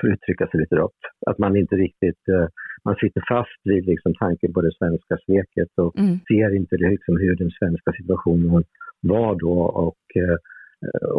för 0.00 0.08
att 0.08 0.14
uttrycka 0.14 0.46
sig 0.46 0.60
lite 0.60 0.76
rått. 0.76 1.02
Att 1.26 1.38
man 1.38 1.56
inte 1.56 1.76
riktigt, 1.76 2.22
uh, 2.28 2.46
man 2.84 2.96
sitter 2.96 3.22
fast 3.28 3.60
vid 3.64 3.86
liksom 3.86 4.14
tanken 4.14 4.52
på 4.52 4.60
det 4.60 4.74
svenska 4.78 5.14
sveket 5.26 5.72
och 5.76 5.98
mm. 5.98 6.18
ser 6.28 6.56
inte 6.56 6.76
liksom 6.76 7.16
hur 7.16 7.36
den 7.36 7.50
svenska 7.50 7.92
situationen 7.92 8.64
var 9.00 9.34
då 9.34 9.56
och, 9.86 10.04
uh, 10.22 10.38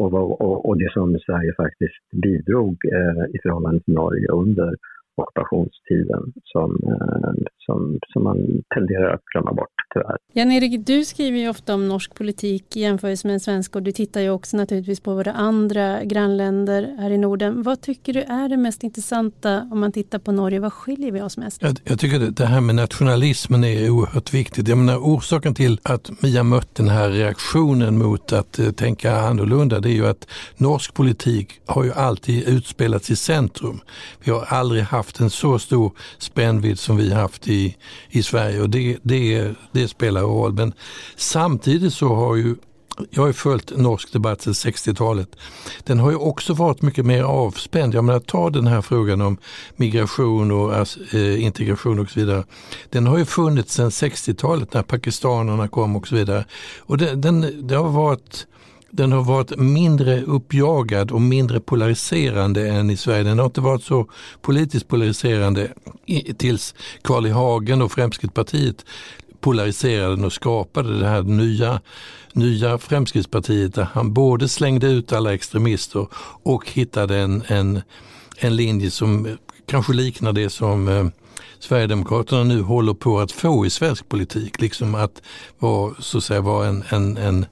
och, 0.02 0.14
och, 0.14 0.70
och, 0.70 0.78
det 0.78 0.92
som 0.94 1.20
Sverige 1.20 1.54
faktiskt 1.64 2.06
bidrog 2.24 2.76
uh, 2.98 3.26
i 3.36 3.38
förhållande 3.44 3.80
till 3.84 3.94
Norge 3.94 4.28
under 4.28 4.72
ockupationstiden 5.16 6.34
som, 6.44 6.70
eh, 6.92 7.34
som, 7.66 8.00
som 8.14 8.24
man 8.24 8.38
tenderar 8.76 9.14
att 9.14 9.26
glömma 9.34 9.54
bort 9.54 9.70
tyvärr. 9.94 10.18
Jan-Erik, 10.34 10.86
du 10.86 11.06
skriver 11.06 11.38
ju 11.38 11.50
ofta 11.50 11.74
om 11.74 11.88
norsk 11.88 12.16
politik 12.16 12.78
i 12.78 12.80
jämförelse 12.80 13.28
med 13.28 13.34
den 13.34 13.40
svenska 13.40 13.80
och 13.80 13.84
du 13.84 13.92
tittar 13.92 14.22
ju 14.22 14.30
också 14.30 14.58
naturligtvis 14.58 15.00
på 15.00 15.14
våra 15.16 15.32
andra 15.32 16.04
grannländer 16.04 16.96
här 17.00 17.10
i 17.10 17.18
Norden. 17.18 17.64
Vad 17.64 17.82
tycker 17.82 18.14
du 18.14 18.22
är 18.22 18.50
det 18.50 18.58
mest 18.58 18.84
intressanta 18.84 19.70
om 19.72 19.80
man 19.80 19.92
tittar 19.92 20.20
på 20.20 20.32
Norge? 20.32 20.60
Vad 20.60 20.74
skiljer 20.74 21.12
vi 21.12 21.22
oss 21.22 21.38
mest? 21.38 21.62
Jag, 21.62 21.80
jag 21.84 22.00
tycker 22.00 22.20
det, 22.20 22.30
det 22.30 22.46
här 22.46 22.62
med 22.62 22.76
nationalismen 22.76 23.64
är 23.64 23.90
oerhört 23.90 24.34
viktigt. 24.34 24.68
Jag 24.68 24.78
menar, 24.78 24.98
orsaken 24.98 25.54
till 25.54 25.80
att 25.84 26.10
har 26.22 26.44
mött 26.44 26.76
den 26.76 26.88
här 26.88 27.10
reaktionen 27.10 27.98
mot 27.98 28.34
att 28.34 28.60
uh, 28.60 28.72
tänka 28.72 29.16
annorlunda 29.16 29.80
det 29.80 29.90
är 29.90 29.94
ju 29.94 30.08
att 30.08 30.28
norsk 30.58 30.94
politik 30.94 31.62
har 31.66 31.84
ju 31.84 31.94
alltid 31.94 32.48
utspelats 32.48 33.12
i 33.12 33.16
centrum. 33.16 33.80
Vi 34.24 34.32
har 34.32 34.46
aldrig 34.48 34.84
haft 34.84 35.05
haft 35.06 35.20
en 35.20 35.30
så 35.30 35.60
stor 35.60 35.92
spännvidd 36.18 36.80
som 36.80 36.98
vi 36.98 37.14
haft 37.14 37.48
i, 37.48 37.76
i 38.10 38.24
Sverige 38.24 38.62
och 38.62 38.70
det, 38.70 38.98
det, 39.04 39.54
det 39.72 39.88
spelar 39.88 40.22
roll. 40.22 40.54
Men 40.54 40.74
samtidigt 41.16 41.94
så 41.94 42.16
har 42.16 42.36
ju 42.36 42.56
jag 43.10 43.22
har 43.22 43.28
ju 43.28 43.34
följt 43.34 43.78
norsk 43.78 44.14
debatt 44.14 44.42
sedan 44.42 44.54
60-talet. 44.54 45.36
Den 45.84 46.00
har 46.00 46.12
ju 46.12 46.18
också 46.18 46.54
varit 46.54 46.82
mycket 46.82 47.06
mer 47.06 47.24
avspänd. 47.24 47.94
Jag 47.94 48.04
menar, 48.04 48.20
ta 48.20 48.50
den 48.50 48.68
här 48.68 48.82
frågan 48.82 49.22
om 49.22 49.38
migration 49.76 50.52
och 50.52 50.74
eh, 51.14 51.44
integration 51.44 52.00
och 52.00 52.10
så 52.10 52.20
vidare. 52.20 52.44
Den 52.90 53.08
har 53.08 53.18
ju 53.18 53.26
funnits 53.26 53.74
sedan 53.74 53.90
60-talet 53.90 54.74
när 54.74 54.84
pakistanerna 54.84 55.68
kom 55.68 55.96
och 55.96 56.08
så 56.08 56.16
vidare. 56.16 56.46
Och 56.80 56.98
den, 56.98 57.22
den, 57.22 57.68
det 57.68 57.76
har 57.76 57.90
varit 57.90 58.48
den 58.96 59.12
har 59.12 59.24
varit 59.24 59.58
mindre 59.58 60.22
uppjagad 60.22 61.12
och 61.12 61.22
mindre 61.22 61.60
polariserande 61.60 62.70
än 62.70 62.90
i 62.90 62.98
Sverige. 62.98 63.24
Den 63.24 63.40
har 63.40 63.46
inte 63.46 63.62
varit 63.62 63.84
så 63.84 64.10
politiskt 64.42 64.88
polariserande 64.88 65.74
tills 66.38 66.76
Carl 67.02 67.26
I 67.26 67.30
Hagen 67.30 67.82
och 67.82 67.92
Fremskrittspartiet 67.92 68.86
polariserade 69.40 70.26
och 70.26 70.34
skapade 70.34 71.00
det 71.00 71.08
här 71.08 71.24
nya, 71.24 71.82
nya 72.34 72.78
Fremskrittspartiet 72.78 73.76
där 73.76 73.88
han 73.94 74.14
både 74.14 74.50
slängde 74.50 74.88
ut 74.88 75.14
alla 75.14 75.34
extremister 75.34 76.08
och 76.44 76.70
hittade 76.70 77.18
en, 77.18 77.44
en, 77.48 77.82
en 78.38 78.56
linje 78.56 78.92
som 78.92 79.38
kanske 79.66 79.94
liknar 79.94 80.34
det 80.34 80.50
som 80.50 80.88
eh, 80.88 81.06
Sverigedemokraterna 81.60 82.44
nu 82.44 82.62
håller 82.62 82.94
på 82.94 83.20
att 83.20 83.32
få 83.32 83.66
i 83.66 83.70
svensk 83.70 84.10
politik. 84.10 84.62
Liksom 84.62 84.96
att 84.96 85.22
vara, 85.60 85.94
så 86.00 86.18
att 86.18 86.24
säga, 86.24 86.42
vara 86.42 86.68
en, 86.68 86.84
en, 86.90 87.18
en 87.18 87.46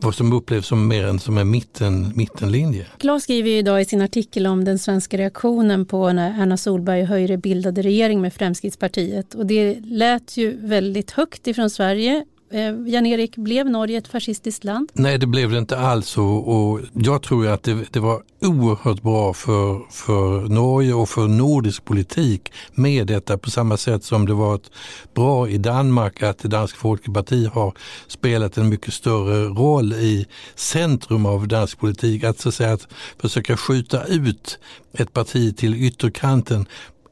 vad 0.00 0.14
som 0.14 0.32
upplevs 0.32 0.66
som 0.66 0.88
mer 0.88 1.06
än 1.06 1.18
som 1.18 1.38
en 1.38 1.50
mitten, 1.50 2.12
mittenlinje. 2.14 2.86
Claes 2.98 3.22
skriver 3.22 3.50
idag 3.50 3.80
i 3.80 3.84
sin 3.84 4.02
artikel 4.02 4.46
om 4.46 4.64
den 4.64 4.78
svenska 4.78 5.16
reaktionen 5.16 5.86
på 5.86 6.12
när 6.12 6.42
Erna 6.42 6.56
Solberg 6.56 7.02
och 7.02 7.08
Höjre 7.08 7.36
bildade 7.36 7.82
regering 7.82 8.20
med 8.20 8.34
Fremskrittspartiet. 8.34 9.34
Och 9.34 9.46
det 9.46 9.78
lät 9.84 10.36
ju 10.36 10.66
väldigt 10.66 11.10
högt 11.10 11.46
ifrån 11.46 11.70
Sverige 11.70 12.24
Eh, 12.50 12.74
Jan-Erik, 12.86 13.36
blev 13.36 13.70
Norge 13.70 13.98
ett 13.98 14.08
fascistiskt 14.08 14.64
land? 14.64 14.92
Nej, 14.94 15.18
det 15.18 15.26
blev 15.26 15.50
det 15.50 15.58
inte 15.58 15.78
alls 15.78 16.18
och, 16.18 16.48
och 16.48 16.80
jag 16.94 17.22
tror 17.22 17.48
att 17.48 17.62
det, 17.62 17.92
det, 17.92 18.00
var 18.00 18.22
oerhört 18.40 19.02
bra 19.02 19.34
för, 19.34 19.90
för 19.90 20.48
Norge 20.48 20.94
och 20.94 21.08
för 21.08 21.28
nordisk 21.28 21.84
politik 21.84 22.52
med 22.74 23.06
detta 23.06 23.38
på 23.38 23.50
samma 23.50 23.76
sätt 23.76 24.04
som 24.04 24.26
det 24.26 24.34
varit 24.34 24.70
bra 25.14 25.48
i 25.48 25.58
Danmark 25.58 26.22
att 26.22 26.38
det 26.38 26.48
danska 26.48 26.78
folkeparti 26.78 27.46
har 27.46 27.72
spelat 28.06 28.56
en 28.56 28.68
mycket 28.68 28.94
större 28.94 29.44
roll 29.44 29.92
i 29.92 30.26
centrum 30.54 31.26
av 31.26 31.48
dansk 31.48 31.78
politik. 31.78 32.24
Att, 32.24 32.38
så 32.38 32.48
att, 32.48 32.54
säga, 32.54 32.72
att 32.72 32.88
försöka 33.18 33.56
skjuta 33.56 34.04
ut 34.04 34.58
ett 34.92 35.12
parti 35.12 35.56
till 35.56 35.74
ytterkanten 35.74 36.66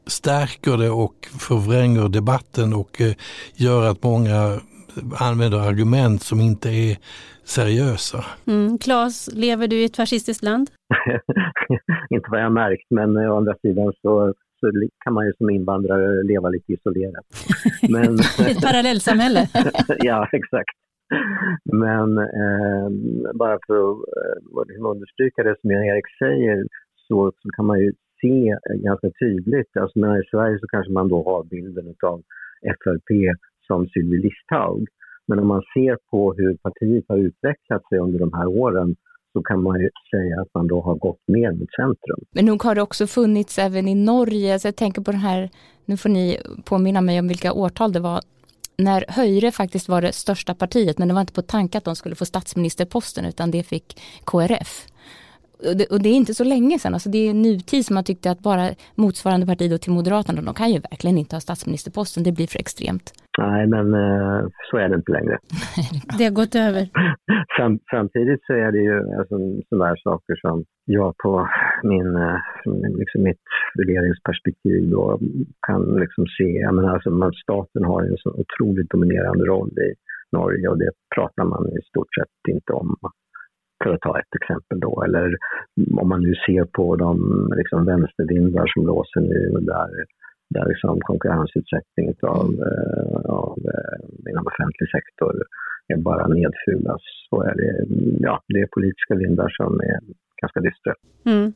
stärker 0.07 0.77
det 0.77 0.89
och 0.89 1.27
förvränger 1.39 2.09
debatten 2.09 2.73
och 2.73 3.01
eh, 3.01 3.13
gör 3.55 3.83
att 3.83 4.03
många 4.03 4.59
använder 5.19 5.69
argument 5.69 6.21
som 6.21 6.39
inte 6.39 6.69
är 6.69 6.97
seriösa. 7.43 8.25
Mm. 8.47 8.77
Claes, 8.77 9.29
lever 9.33 9.67
du 9.67 9.75
i 9.75 9.85
ett 9.85 9.95
fascistiskt 9.95 10.43
land? 10.43 10.69
inte 12.09 12.27
vad 12.31 12.41
jag 12.41 12.51
märkt, 12.51 12.87
men 12.89 13.17
å 13.17 13.37
andra 13.37 13.55
sidan 13.61 13.93
så, 14.01 14.33
så 14.59 14.71
kan 15.03 15.13
man 15.13 15.25
ju 15.25 15.33
som 15.37 15.49
invandrare 15.49 16.23
leva 16.23 16.49
lite 16.49 16.73
isolerat. 16.73 17.25
Men, 17.89 18.19
ett 18.49 18.61
parallellsamhälle. 18.61 19.49
ja, 19.99 20.29
exakt. 20.31 20.77
Men 21.73 22.17
eh, 22.17 22.87
bara 23.33 23.57
för 23.67 23.75
att 23.75 23.97
eh, 24.57 24.67
liksom 24.67 24.85
understryka 24.85 25.43
det 25.43 25.55
som 25.61 25.71
Jan-Erik 25.71 26.05
säger 26.19 26.67
så, 27.07 27.31
så 27.41 27.49
kan 27.55 27.65
man 27.65 27.79
ju 27.79 27.93
se 28.21 28.57
ganska 28.87 29.09
tydligt, 29.19 29.77
alltså 29.77 29.99
men 29.99 30.21
i 30.21 30.23
Sverige 30.31 30.59
så 30.59 30.67
kanske 30.67 30.91
man 30.93 31.07
då 31.07 31.23
har 31.23 31.43
bilden 31.43 31.95
av 32.03 32.23
FRP 32.79 33.09
som 33.67 33.87
Sylvie 33.87 34.21
Listhaug. 34.25 34.87
Men 35.27 35.39
om 35.39 35.47
man 35.47 35.61
ser 35.73 35.97
på 36.11 36.33
hur 36.37 36.57
partiet 36.57 37.05
har 37.07 37.17
utvecklat 37.17 37.83
sig 37.89 37.97
under 37.99 38.19
de 38.19 38.33
här 38.33 38.47
åren 38.47 38.95
så 39.33 39.41
kan 39.41 39.63
man 39.63 39.79
ju 39.79 39.89
säga 40.11 40.41
att 40.41 40.53
man 40.53 40.67
då 40.67 40.81
har 40.81 40.95
gått 40.95 41.21
mer 41.27 41.51
mot 41.51 41.71
centrum. 41.81 42.19
Men 42.31 42.45
nog 42.45 42.63
har 42.63 42.75
det 42.75 42.81
också 42.81 43.07
funnits 43.07 43.59
även 43.59 43.87
i 43.87 43.95
Norge, 43.95 44.47
så 44.47 44.53
alltså 44.53 44.67
jag 44.67 44.75
tänker 44.75 45.01
på 45.01 45.11
den 45.11 45.19
här, 45.19 45.49
nu 45.85 45.97
får 45.97 46.09
ni 46.09 46.37
påminna 46.65 47.01
mig 47.01 47.19
om 47.19 47.27
vilka 47.27 47.53
årtal 47.53 47.91
det 47.91 47.99
var, 47.99 48.19
när 48.77 49.05
Höyre 49.07 49.51
faktiskt 49.51 49.89
var 49.89 50.01
det 50.01 50.11
största 50.11 50.55
partiet, 50.55 50.97
men 50.97 51.07
det 51.07 51.13
var 51.13 51.21
inte 51.21 51.33
på 51.33 51.41
tanke 51.41 51.77
att 51.77 51.83
de 51.83 51.95
skulle 51.95 52.15
få 52.15 52.25
statsministerposten, 52.25 53.25
utan 53.25 53.51
det 53.51 53.63
fick 53.63 54.01
KRF 54.25 54.87
och 55.69 55.77
det, 55.77 55.85
och 55.93 55.99
det, 56.03 56.09
är 56.09 56.13
inte 56.13 56.33
så 56.33 56.43
länge 56.43 56.79
sedan, 56.79 56.93
alltså 56.93 57.09
det 57.09 57.29
är 57.29 57.33
nutid 57.33 57.85
som 57.85 57.93
man 57.93 58.03
tyckte 58.03 58.31
att 58.31 58.39
bara 58.39 58.65
motsvarande 58.95 59.45
parti 59.45 59.69
då 59.69 59.77
till 59.77 59.91
Moderaterna, 59.91 60.41
de 60.41 60.53
kan 60.53 60.71
ju 60.71 60.79
verkligen 60.79 61.17
inte 61.17 61.35
ha 61.35 61.41
statsministerposten, 61.41 62.23
det 62.23 62.31
blir 62.31 62.47
för 62.47 62.59
extremt. 62.59 63.13
Nej, 63.37 63.67
men 63.67 63.93
eh, 63.93 64.41
så 64.71 64.77
är 64.77 64.89
det 64.89 64.95
inte 64.95 65.11
längre. 65.11 65.37
det 66.17 66.23
har 66.23 66.35
gått 66.41 66.55
över. 66.55 66.83
Sam, 67.57 67.79
samtidigt 67.91 68.41
så 68.47 68.53
är 68.53 68.71
det 68.71 68.83
ju 68.89 68.97
alltså, 69.19 69.35
sådana 69.69 69.95
saker 70.03 70.35
som 70.35 70.63
jag 70.85 71.17
på 71.17 71.49
min, 71.83 72.15
eh, 72.15 72.39
liksom 72.99 73.23
mitt 73.23 73.45
värderingsperspektiv 73.77 74.89
då 74.89 75.19
kan 75.67 75.81
liksom 76.03 76.25
se, 76.37 76.49
jag 76.65 76.75
menar, 76.75 76.93
alltså, 76.93 77.09
man, 77.09 77.33
staten 77.33 77.83
har 77.83 78.01
en 78.01 78.17
så 78.17 78.29
otroligt 78.29 78.89
dominerande 78.89 79.45
roll 79.45 79.69
i 79.87 79.89
Norge 80.31 80.67
och 80.67 80.77
det 80.77 80.91
pratar 81.15 81.43
man 81.43 81.63
i 81.77 81.81
stort 81.89 82.11
sett 82.15 82.53
inte 82.55 82.73
om 82.73 82.95
för 83.83 83.89
att 83.93 84.01
ta 84.01 84.19
ett 84.19 84.35
exempel 84.41 84.79
då. 84.79 85.03
Eller 85.05 85.27
om 86.01 86.09
man 86.09 86.21
nu 86.21 86.33
ser 86.45 86.65
på 86.77 86.95
de 86.95 87.15
liksom, 87.57 87.85
vänstervindar 87.85 88.65
som 88.73 88.83
blåser 88.83 89.21
nu 89.21 89.41
där, 89.73 89.89
där 90.49 90.65
liksom 90.71 90.99
konkurrensutsättning 91.01 92.07
av, 92.21 92.47
eh, 92.69 93.19
av, 93.43 93.57
eh, 93.73 94.29
inom 94.31 94.47
offentlig 94.47 94.89
sektor 94.97 95.33
är 95.93 95.97
bara 95.97 96.27
nedfulas 96.27 97.01
så 97.29 97.41
är 97.41 97.55
det, 97.55 97.85
ja, 98.19 98.41
det 98.47 98.59
är 98.59 98.67
politiska 98.67 99.15
vindar 99.15 99.49
som 99.49 99.79
är 99.79 99.99
ganska 100.41 100.59
dystra. 100.59 100.93
Mm. 101.25 101.53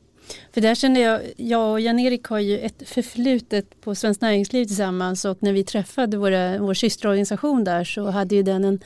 För 0.54 0.60
där 0.60 0.74
kände 0.74 1.00
jag, 1.00 1.20
jag 1.36 1.72
och 1.72 1.80
Jan-Erik 1.80 2.24
har 2.24 2.38
ju 2.38 2.58
ett 2.58 2.88
förflutet 2.88 3.80
på 3.80 3.94
Svenskt 3.94 4.22
Näringsliv 4.22 4.64
tillsammans 4.64 5.24
och 5.24 5.38
när 5.40 5.52
vi 5.52 5.64
träffade 5.64 6.16
våra, 6.16 6.58
vår 6.58 6.74
systerorganisation 6.74 7.64
där 7.64 7.84
så 7.84 8.10
hade 8.10 8.34
ju 8.34 8.42
den 8.42 8.64
en 8.64 8.78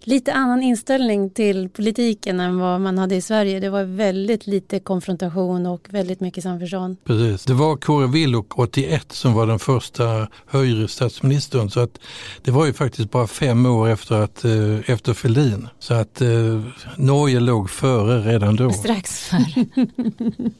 lite 0.00 0.32
annan 0.32 0.62
inställning 0.62 1.30
till 1.30 1.68
politiken 1.68 2.40
än 2.40 2.58
vad 2.58 2.80
man 2.80 2.98
hade 2.98 3.14
i 3.14 3.20
Sverige. 3.20 3.60
Det 3.60 3.70
var 3.70 3.84
väldigt 3.84 4.46
lite 4.46 4.80
konfrontation 4.80 5.66
och 5.66 5.86
väldigt 5.90 6.20
mycket 6.20 6.42
samförstånd. 6.42 6.96
Precis. 7.04 7.44
Det 7.44 7.54
var 7.54 7.76
Kåre 7.76 8.06
Willoch 8.06 8.58
81 8.58 9.12
som 9.12 9.34
var 9.34 9.46
den 9.46 9.58
första 9.58 10.28
högre 10.46 10.88
statsministern 10.88 11.70
så 11.70 11.80
att 11.80 11.98
det 12.42 12.50
var 12.50 12.66
ju 12.66 12.72
faktiskt 12.72 13.10
bara 13.10 13.26
fem 13.26 13.66
år 13.66 13.88
efter, 13.88 14.14
att, 14.14 14.44
eh, 14.44 14.90
efter 14.90 15.14
Fälldin. 15.14 15.68
Så 15.78 15.94
att 15.94 16.20
eh, 16.20 16.28
Norge 16.96 17.40
låg 17.40 17.70
före 17.70 18.32
redan 18.32 18.56
då. 18.56 18.70
Strax 18.72 19.28
före. 19.28 19.66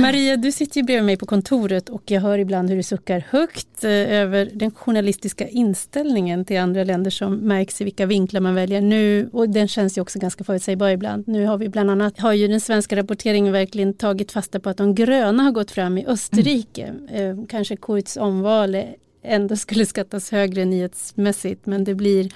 Maria, 0.00 0.36
du 0.36 0.52
sitter 0.52 0.80
ju 0.80 0.84
bredvid 0.84 1.04
mig 1.04 1.16
på 1.16 1.26
kontoret 1.26 1.88
och 1.88 2.02
jag 2.10 2.20
hör 2.20 2.38
ibland 2.38 2.70
hur 2.70 2.76
du 2.76 2.82
suckar 2.82 3.24
högt 3.28 3.84
eh, 3.84 3.90
över 3.90 4.50
den 4.54 4.70
journalistiska 4.70 5.48
inställningen 5.48 6.44
till 6.44 6.58
andra 6.58 6.84
länder 6.84 7.10
som 7.10 7.34
märks 7.36 7.80
i 7.80 7.84
vilka 7.84 8.06
vinklar 8.06 8.40
man 8.40 8.54
väljer 8.54 8.80
nu. 8.80 9.28
Och 9.32 9.48
den 9.48 9.68
känns 9.68 9.98
ju 9.98 10.02
också 10.02 10.18
ganska 10.18 10.44
förutsägbar 10.44 10.88
ibland. 10.88 11.28
Nu 11.28 11.46
har 11.46 11.58
vi 11.58 11.68
bland 11.68 11.90
annat, 11.90 12.18
har 12.18 12.32
ju 12.32 12.48
den 12.48 12.60
svenska 12.60 12.96
rapporteringen 12.96 13.52
verkligen 13.52 13.94
tagit 13.94 14.32
fasta 14.32 14.60
på 14.60 14.70
att 14.70 14.76
de 14.76 14.94
gröna 14.94 15.42
har 15.42 15.50
gått 15.50 15.70
fram 15.70 15.98
i 15.98 16.06
Österrike. 16.06 16.94
Mm. 17.10 17.46
Kanske 17.46 17.76
Kurz 17.76 18.16
omval 18.16 18.76
ändå 19.24 19.56
skulle 19.56 19.86
skattas 19.86 20.30
högre 20.30 20.64
nyhetsmässigt 20.64 21.66
men 21.66 21.84
det 21.84 21.94
blir 21.94 22.30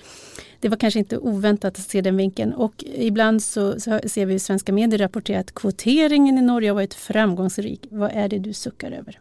det 0.67 0.71
var 0.71 0.77
kanske 0.77 0.99
inte 0.99 1.19
oväntat 1.19 1.79
att 1.79 1.91
se 1.91 2.01
den 2.01 2.17
vinkeln. 2.17 2.53
Och 2.53 2.85
ibland 2.95 3.43
så, 3.43 3.81
så 3.81 4.01
ser 4.05 4.27
vi 4.27 4.35
i 4.35 4.39
svenska 4.39 4.73
medier 4.73 4.99
rapportera 4.99 5.41
att 5.41 5.55
kvoteringen 5.55 6.39
i 6.39 6.43
Norge 6.43 6.71
har 6.71 6.75
varit 6.75 6.95
framgångsrik. 6.95 7.87
Vad 7.91 8.11
är 8.13 8.29
det 8.29 8.39
du 8.39 8.53
suckar 8.53 8.91
över? 8.91 9.21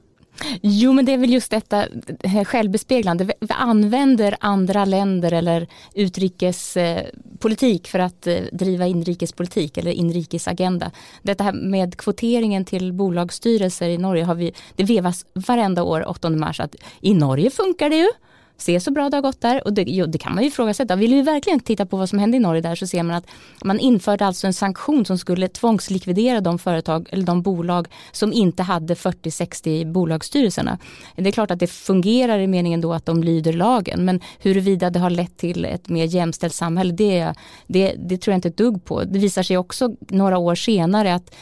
Jo 0.62 0.94
men 0.94 1.06
det 1.06 1.14
är 1.14 1.18
väl 1.18 1.34
just 1.34 1.52
detta 1.52 1.86
eh, 2.24 2.44
självbespeglande. 2.44 3.24
Vi 3.24 3.48
använder 3.50 4.36
andra 4.40 4.86
länder 4.86 5.34
eller 5.34 5.68
utrikespolitik 5.94 7.88
eh, 7.88 7.92
för 7.92 8.00
att 8.00 8.28
eh, 8.28 8.38
driva 8.52 8.88
inrikespolitik 8.88 9.78
eller 9.78 9.92
inrikesagenda. 9.92 10.92
Detta 11.22 11.44
här 11.44 11.54
med 11.54 11.98
kvoteringen 11.98 12.66
till 12.66 12.94
bolagsstyrelser 12.94 13.90
i 13.90 13.98
Norge 13.98 14.24
har 14.24 14.36
vi, 14.36 14.54
det 14.76 14.84
vevas 14.84 15.26
varenda 15.34 15.84
år 15.84 16.10
8 16.10 16.30
mars 16.30 16.60
att 16.60 16.76
i 17.02 17.14
Norge 17.14 17.50
funkar 17.50 17.90
det 17.90 17.98
ju 17.98 18.10
se 18.58 18.80
så 18.80 18.92
bra 18.92 19.10
det 19.10 19.18
har 19.18 19.22
gått 19.22 19.42
där. 19.42 19.68
Och 19.68 19.74
det, 19.74 19.84
jo, 19.88 20.06
det 20.06 20.18
kan 20.18 20.36
man 20.36 20.44
ju 20.44 20.50
ifrågasätta. 20.50 20.96
Vill 20.96 21.14
vi 21.14 21.22
verkligen 21.22 21.60
titta 21.60 21.86
på 21.86 21.98
vad 21.98 22.10
som 22.10 22.20
hände 22.20 22.38
i 22.38 22.40
Norge 22.40 22.62
där 22.62 22.76
så 22.76 22.88
ser 22.88 23.04
man 23.04 23.16
att 23.16 23.26
man 23.64 23.80
införde 23.80 24.26
alltså 24.26 24.48
en 24.48 24.54
sanktion 24.54 25.06
som 25.06 25.18
skulle 25.18 25.48
tvångslikvidera 25.48 26.42
de 26.42 26.60
företag 26.60 27.08
eller 27.12 27.24
de 27.24 27.42
bolag 27.42 27.88
som 28.12 28.34
inte 28.34 28.64
hade 28.64 28.94
40-60 28.94 29.68
i 29.68 29.86
bolagsstyrelserna. 29.86 30.80
Det 31.16 31.28
är 31.28 31.32
klart 31.32 31.52
att 31.52 31.60
det 31.60 31.68
fungerar 31.68 32.40
i 32.40 32.48
meningen 32.48 32.82
då 32.82 32.94
att 32.94 33.06
de 33.06 33.24
lyder 33.24 33.54
lagen 33.54 34.06
men 34.06 34.22
huruvida 34.40 34.90
det 34.90 35.00
har 35.00 35.10
lett 35.10 35.38
till 35.38 35.66
ett 35.66 35.90
mer 35.90 36.06
jämställt 36.06 36.54
samhälle 36.54 36.94
det, 36.94 37.34
det, 37.68 37.96
det 37.98 38.18
tror 38.18 38.32
jag 38.32 38.38
inte 38.38 38.48
ett 38.48 38.58
dugg 38.58 38.86
på. 38.86 39.04
Det 39.04 39.20
visar 39.20 39.44
sig 39.44 39.58
också 39.58 39.96
några 40.00 40.38
år 40.38 40.56
senare 40.56 41.16
att 41.16 41.36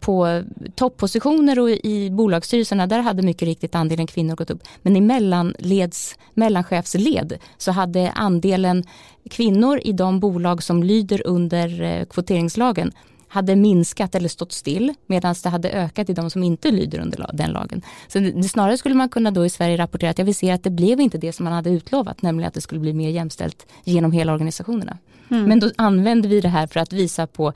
på 0.00 0.42
toppositioner 0.74 1.58
och 1.58 1.70
i 1.70 2.10
bolagsstyrelserna 2.10 2.86
där 2.86 2.98
hade 2.98 3.22
mycket 3.22 3.48
riktigt 3.48 3.74
andelen 3.74 4.06
kvinnor 4.06 4.36
gått 4.36 4.50
upp. 4.50 4.62
Men 4.82 4.96
i 4.96 5.00
mellanleds 5.00 6.16
mellanchefsled 6.34 7.38
så 7.58 7.72
hade 7.72 8.10
andelen 8.10 8.84
kvinnor 9.30 9.80
i 9.82 9.92
de 9.92 10.20
bolag 10.20 10.62
som 10.62 10.82
lyder 10.82 11.26
under 11.26 11.82
eh, 11.82 12.04
kvoteringslagen 12.04 12.92
hade 13.32 13.56
minskat 13.56 14.14
eller 14.14 14.28
stått 14.28 14.52
still 14.52 14.94
medan 15.06 15.34
det 15.42 15.48
hade 15.48 15.70
ökat 15.70 16.10
i 16.10 16.12
de 16.12 16.30
som 16.30 16.42
inte 16.42 16.70
lyder 16.70 17.00
under 17.00 17.26
den 17.32 17.50
lagen. 17.50 17.82
Så 18.08 18.18
det, 18.18 18.42
snarare 18.42 18.78
skulle 18.78 18.94
man 18.94 19.08
kunna 19.08 19.30
då 19.30 19.46
i 19.46 19.50
Sverige 19.50 19.76
rapportera 19.76 20.10
att 20.10 20.18
jag 20.18 20.24
vill 20.24 20.34
se 20.34 20.50
att 20.50 20.62
det 20.62 20.70
blev 20.70 21.00
inte 21.00 21.18
det 21.18 21.32
som 21.32 21.44
man 21.44 21.52
hade 21.52 21.70
utlovat, 21.70 22.22
nämligen 22.22 22.48
att 22.48 22.54
det 22.54 22.60
skulle 22.60 22.80
bli 22.80 22.92
mer 22.92 23.10
jämställt 23.10 23.66
genom 23.84 24.12
hela 24.12 24.32
organisationerna. 24.32 24.98
Mm. 25.30 25.44
Men 25.44 25.60
då 25.60 25.70
använder 25.76 26.28
vi 26.28 26.40
det 26.40 26.48
här 26.48 26.66
för 26.66 26.80
att 26.80 26.92
visa 26.92 27.26
på 27.26 27.52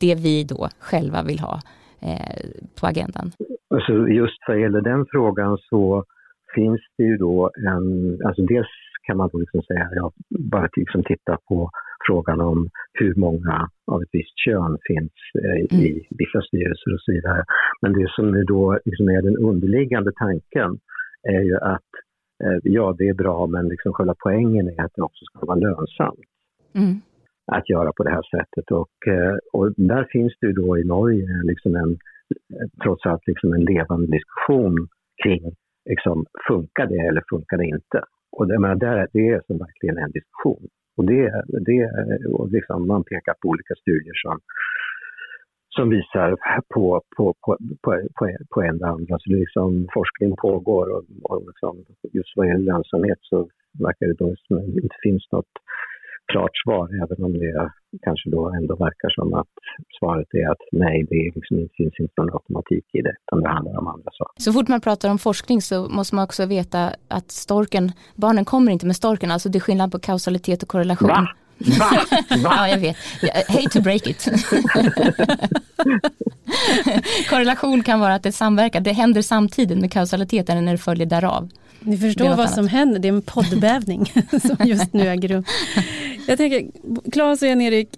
det 0.00 0.14
vi 0.14 0.44
då 0.44 0.68
själva 0.80 1.22
vill 1.22 1.40
ha 1.40 1.60
eh, 2.02 2.40
på 2.80 2.86
agendan. 2.86 3.26
Alltså 3.74 4.08
just 4.08 4.38
vad 4.48 4.60
gäller 4.60 4.80
den 4.80 5.06
frågan 5.10 5.58
så 5.70 6.04
finns 6.54 6.80
det 6.98 7.04
ju 7.04 7.16
då 7.16 7.50
en, 7.68 7.86
alltså 8.26 8.42
dels 8.42 8.68
kan 9.06 9.16
man 9.16 9.28
då 9.32 9.38
liksom 9.38 9.62
säga, 9.62 9.88
ja, 9.92 10.12
bara 10.28 10.68
liksom 10.76 11.02
titta 11.02 11.38
på 11.48 11.70
frågan 12.06 12.40
om 12.40 12.68
hur 12.92 13.14
många 13.14 13.68
av 13.86 14.02
ett 14.02 14.08
visst 14.12 14.38
kön 14.44 14.78
finns 14.88 15.12
eh, 15.44 15.78
i 15.78 15.90
mm. 15.90 16.02
vissa 16.22 16.40
styrelser 16.46 16.94
och 16.94 17.00
så 17.00 17.12
vidare. 17.12 17.44
Men 17.82 17.92
det 17.92 18.08
som 18.10 18.34
är 18.34 18.44
då 18.44 18.78
liksom 18.84 19.08
är 19.08 19.22
den 19.22 19.36
underliggande 19.36 20.12
tanken 20.12 20.78
är 21.22 21.42
ju 21.42 21.56
att 21.56 21.90
eh, 22.44 22.58
ja, 22.62 22.94
det 22.98 23.08
är 23.08 23.14
bra, 23.14 23.46
men 23.46 23.68
liksom 23.68 23.92
själva 23.92 24.14
poängen 24.24 24.68
är 24.68 24.84
att 24.84 24.92
det 24.94 25.02
också 25.02 25.24
ska 25.24 25.46
vara 25.46 25.58
lönsamt. 25.58 26.20
Mm 26.74 27.00
att 27.52 27.70
göra 27.70 27.92
på 27.92 28.02
det 28.02 28.10
här 28.10 28.22
sättet. 28.36 28.70
Och, 28.70 28.96
eh, 29.06 29.36
och 29.52 29.72
där 29.76 30.04
finns 30.12 30.34
det 30.40 30.52
då 30.52 30.78
i 30.78 30.84
Norge 30.84 31.26
liksom 31.44 31.74
en, 31.74 31.98
trots 32.82 33.06
allt 33.06 33.26
liksom 33.26 33.52
en 33.52 33.64
levande 33.64 34.06
diskussion 34.06 34.88
kring 35.22 35.42
liksom, 35.90 36.26
funkar 36.48 36.86
det 36.86 37.02
eller 37.08 37.22
funkar 37.30 37.56
det 37.56 37.66
inte? 37.66 38.00
Och 38.32 38.46
det, 38.48 38.58
men 38.58 38.78
där, 38.78 39.08
det 39.12 39.28
är 39.28 39.42
som 39.46 39.58
verkligen 39.58 39.98
en 39.98 40.10
diskussion. 40.10 40.66
Och, 40.96 41.04
det, 41.06 41.42
det, 41.68 41.80
och 42.32 42.48
liksom, 42.50 42.86
man 42.86 43.04
pekar 43.04 43.34
på 43.40 43.48
olika 43.48 43.74
studier 43.74 44.14
som, 44.24 44.38
som 45.76 45.90
visar 45.90 46.30
på, 46.74 47.02
på, 47.16 47.34
på, 47.44 47.56
på, 47.82 47.90
på, 48.16 48.36
på 48.54 48.62
en 48.62 48.74
eller 48.76 48.86
andra. 48.86 49.18
Så 49.18 49.30
liksom, 49.30 49.88
forskning 49.94 50.36
pågår 50.36 50.86
och, 50.94 51.04
och 51.22 51.42
liksom, 51.46 51.84
just 52.12 52.32
vad 52.36 52.46
gäller 52.48 52.72
lönsamhet 52.72 53.18
så 53.20 53.48
verkar 53.86 54.06
det 54.06 54.18
då 54.24 54.34
som 54.36 54.56
det 54.56 54.82
inte 54.82 54.96
finns 55.02 55.24
något 55.32 55.52
klart 56.32 56.54
svar, 56.64 56.86
även 57.04 57.24
om 57.24 57.32
det 57.32 57.70
kanske 58.06 58.30
då 58.30 58.40
ändå 58.58 58.76
verkar 58.76 59.10
som 59.18 59.34
att 59.34 59.52
svaret 59.98 60.28
är 60.40 60.46
att 60.52 60.62
nej, 60.72 61.06
det 61.10 61.22
liksom, 61.36 61.56
finns 61.78 61.94
inte 62.00 62.14
någon 62.16 62.32
automatik 62.32 62.86
i 62.98 63.00
det, 63.06 63.14
utan 63.24 63.42
det 63.42 63.48
handlar 63.48 63.78
om 63.78 63.86
andra 63.86 64.10
saker. 64.18 64.42
Så 64.42 64.52
fort 64.52 64.68
man 64.68 64.80
pratar 64.80 65.10
om 65.10 65.18
forskning 65.18 65.62
så 65.62 65.88
måste 65.88 66.14
man 66.14 66.24
också 66.24 66.46
veta 66.46 66.90
att 67.08 67.30
storken, 67.30 67.92
barnen 68.14 68.44
kommer 68.44 68.72
inte 68.72 68.86
med 68.86 68.96
storken, 68.96 69.30
alltså 69.30 69.48
det 69.48 69.58
är 69.58 69.60
skillnad 69.60 69.92
på 69.92 69.98
kausalitet 69.98 70.62
och 70.62 70.68
korrelation. 70.68 71.08
Va? 71.08 71.28
Va? 71.58 71.86
Va? 72.44 72.50
ja, 72.56 72.68
jag 72.68 72.78
vet. 72.78 72.96
Hate 73.48 73.68
to 73.68 73.80
break 73.80 74.06
it. 74.06 74.24
Korrelation 77.30 77.82
kan 77.82 78.00
vara 78.00 78.14
att 78.14 78.22
det 78.22 78.32
samverkar, 78.32 78.80
det 78.80 78.92
händer 78.92 79.22
samtidigt 79.22 79.78
med 79.78 79.92
kausalitet 79.92 80.50
eller 80.50 80.62
när 80.62 80.72
det 80.72 80.78
följer 80.78 81.06
därav. 81.06 81.48
Ni 81.86 81.98
förstår 81.98 82.24
vad 82.24 82.38
annat. 82.38 82.54
som 82.54 82.68
händer, 82.68 82.98
det 82.98 83.08
är 83.08 83.12
en 83.12 83.22
poddbävning 83.22 84.12
som 84.42 84.66
just 84.66 84.92
nu 84.92 85.08
äger 85.08 85.28
rum. 85.28 85.44
Jag 86.26 86.38
tänker, 86.38 86.70
Claes 87.10 87.42
och 87.42 87.48
Jan-Erik, 87.48 87.96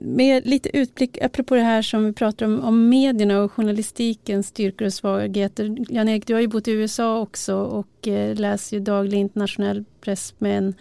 med 0.00 0.46
lite 0.46 0.76
utblick 0.76 1.18
apropå 1.22 1.54
det 1.54 1.62
här 1.62 1.82
som 1.82 2.04
vi 2.04 2.12
pratar 2.12 2.46
om, 2.46 2.60
om 2.60 2.88
medierna 2.88 3.40
och 3.40 3.52
journalistikens 3.52 4.46
styrkor 4.46 4.86
och 4.86 4.92
svagheter. 4.92 5.76
Jan-Erik, 5.88 6.26
du 6.26 6.34
har 6.34 6.40
ju 6.40 6.48
bott 6.48 6.68
i 6.68 6.70
USA 6.70 7.20
också 7.20 7.54
och 7.54 8.08
eh, 8.08 8.34
läser 8.34 8.76
ju 8.76 8.82
daglig 8.82 9.18
internationell 9.18 9.84
press 10.00 10.34
med 10.38 10.58
en 10.58 10.74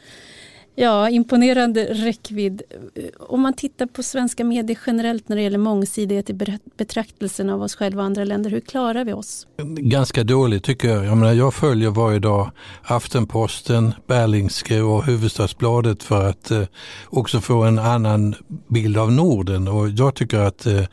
Ja, 0.76 1.10
imponerande 1.10 1.86
räckvidd. 1.86 2.62
Eh, 2.96 3.04
om 3.20 3.42
man 3.42 3.54
tittar 3.54 3.86
på 3.86 4.04
svenska 4.04 4.44
medier 4.44 4.80
generellt 4.88 5.30
när 5.30 5.36
det 5.36 5.42
gäller 5.42 5.58
mångsidighet 5.58 6.30
i 6.30 6.34
betraktelsen 6.78 7.50
av 7.50 7.62
oss 7.62 7.76
själva 7.76 8.02
och 8.02 8.06
andra 8.06 8.24
länder, 8.24 8.50
hur 8.50 8.60
klarar 8.60 9.06
vi 9.06 9.14
oss? 9.14 9.48
Ganska 9.78 10.24
dåligt 10.24 10.64
tycker 10.64 10.90
jag. 10.90 11.06
Jag, 11.06 11.18
menar, 11.18 11.34
jag 11.34 11.54
följer 11.54 11.90
varje 11.90 12.20
dag 12.20 12.52
Aftenposten, 12.84 13.94
Berlingske 14.08 14.82
och 14.82 15.06
Huvudstadsbladet 15.06 16.04
för 16.04 16.30
att 16.30 16.52
eh, 16.52 16.64
också 17.06 17.42
få 17.42 17.64
en 17.64 17.80
annan 17.80 18.36
bild 18.68 18.98
av 18.98 19.12
Norden 19.12 19.68
och 19.68 19.90
jag 19.90 20.16
tycker 20.16 20.40
att 20.40 20.66
eh, 20.66 20.84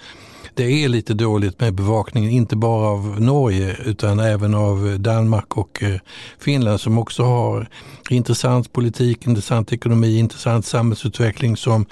det 0.58 0.84
är 0.84 0.88
lite 0.88 1.14
dåligt 1.14 1.60
med 1.60 1.74
bevakningen, 1.74 2.30
inte 2.30 2.56
bara 2.56 2.88
av 2.88 3.20
Norge 3.20 3.76
utan 3.84 4.20
även 4.20 4.54
av 4.54 4.88
eh, 4.88 4.94
Danmark 4.94 5.56
och 5.56 5.82
eh, 5.82 6.00
Finland 6.38 6.80
som 6.80 6.98
också 6.98 7.22
har 7.22 7.68
intressant 8.10 8.72
politik, 8.72 9.26
intressant 9.26 9.72
ekonomi, 9.72 10.18
intressant 10.18 10.66
samhällsutveckling 10.66 11.56
som 11.56 11.86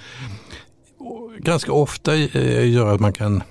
ganska 1.39 1.73
ofta 1.73 2.15
eh, 2.15 2.71
gör 2.71 2.95
att 2.95 3.01
man 3.01 3.13
kan 3.13 3.43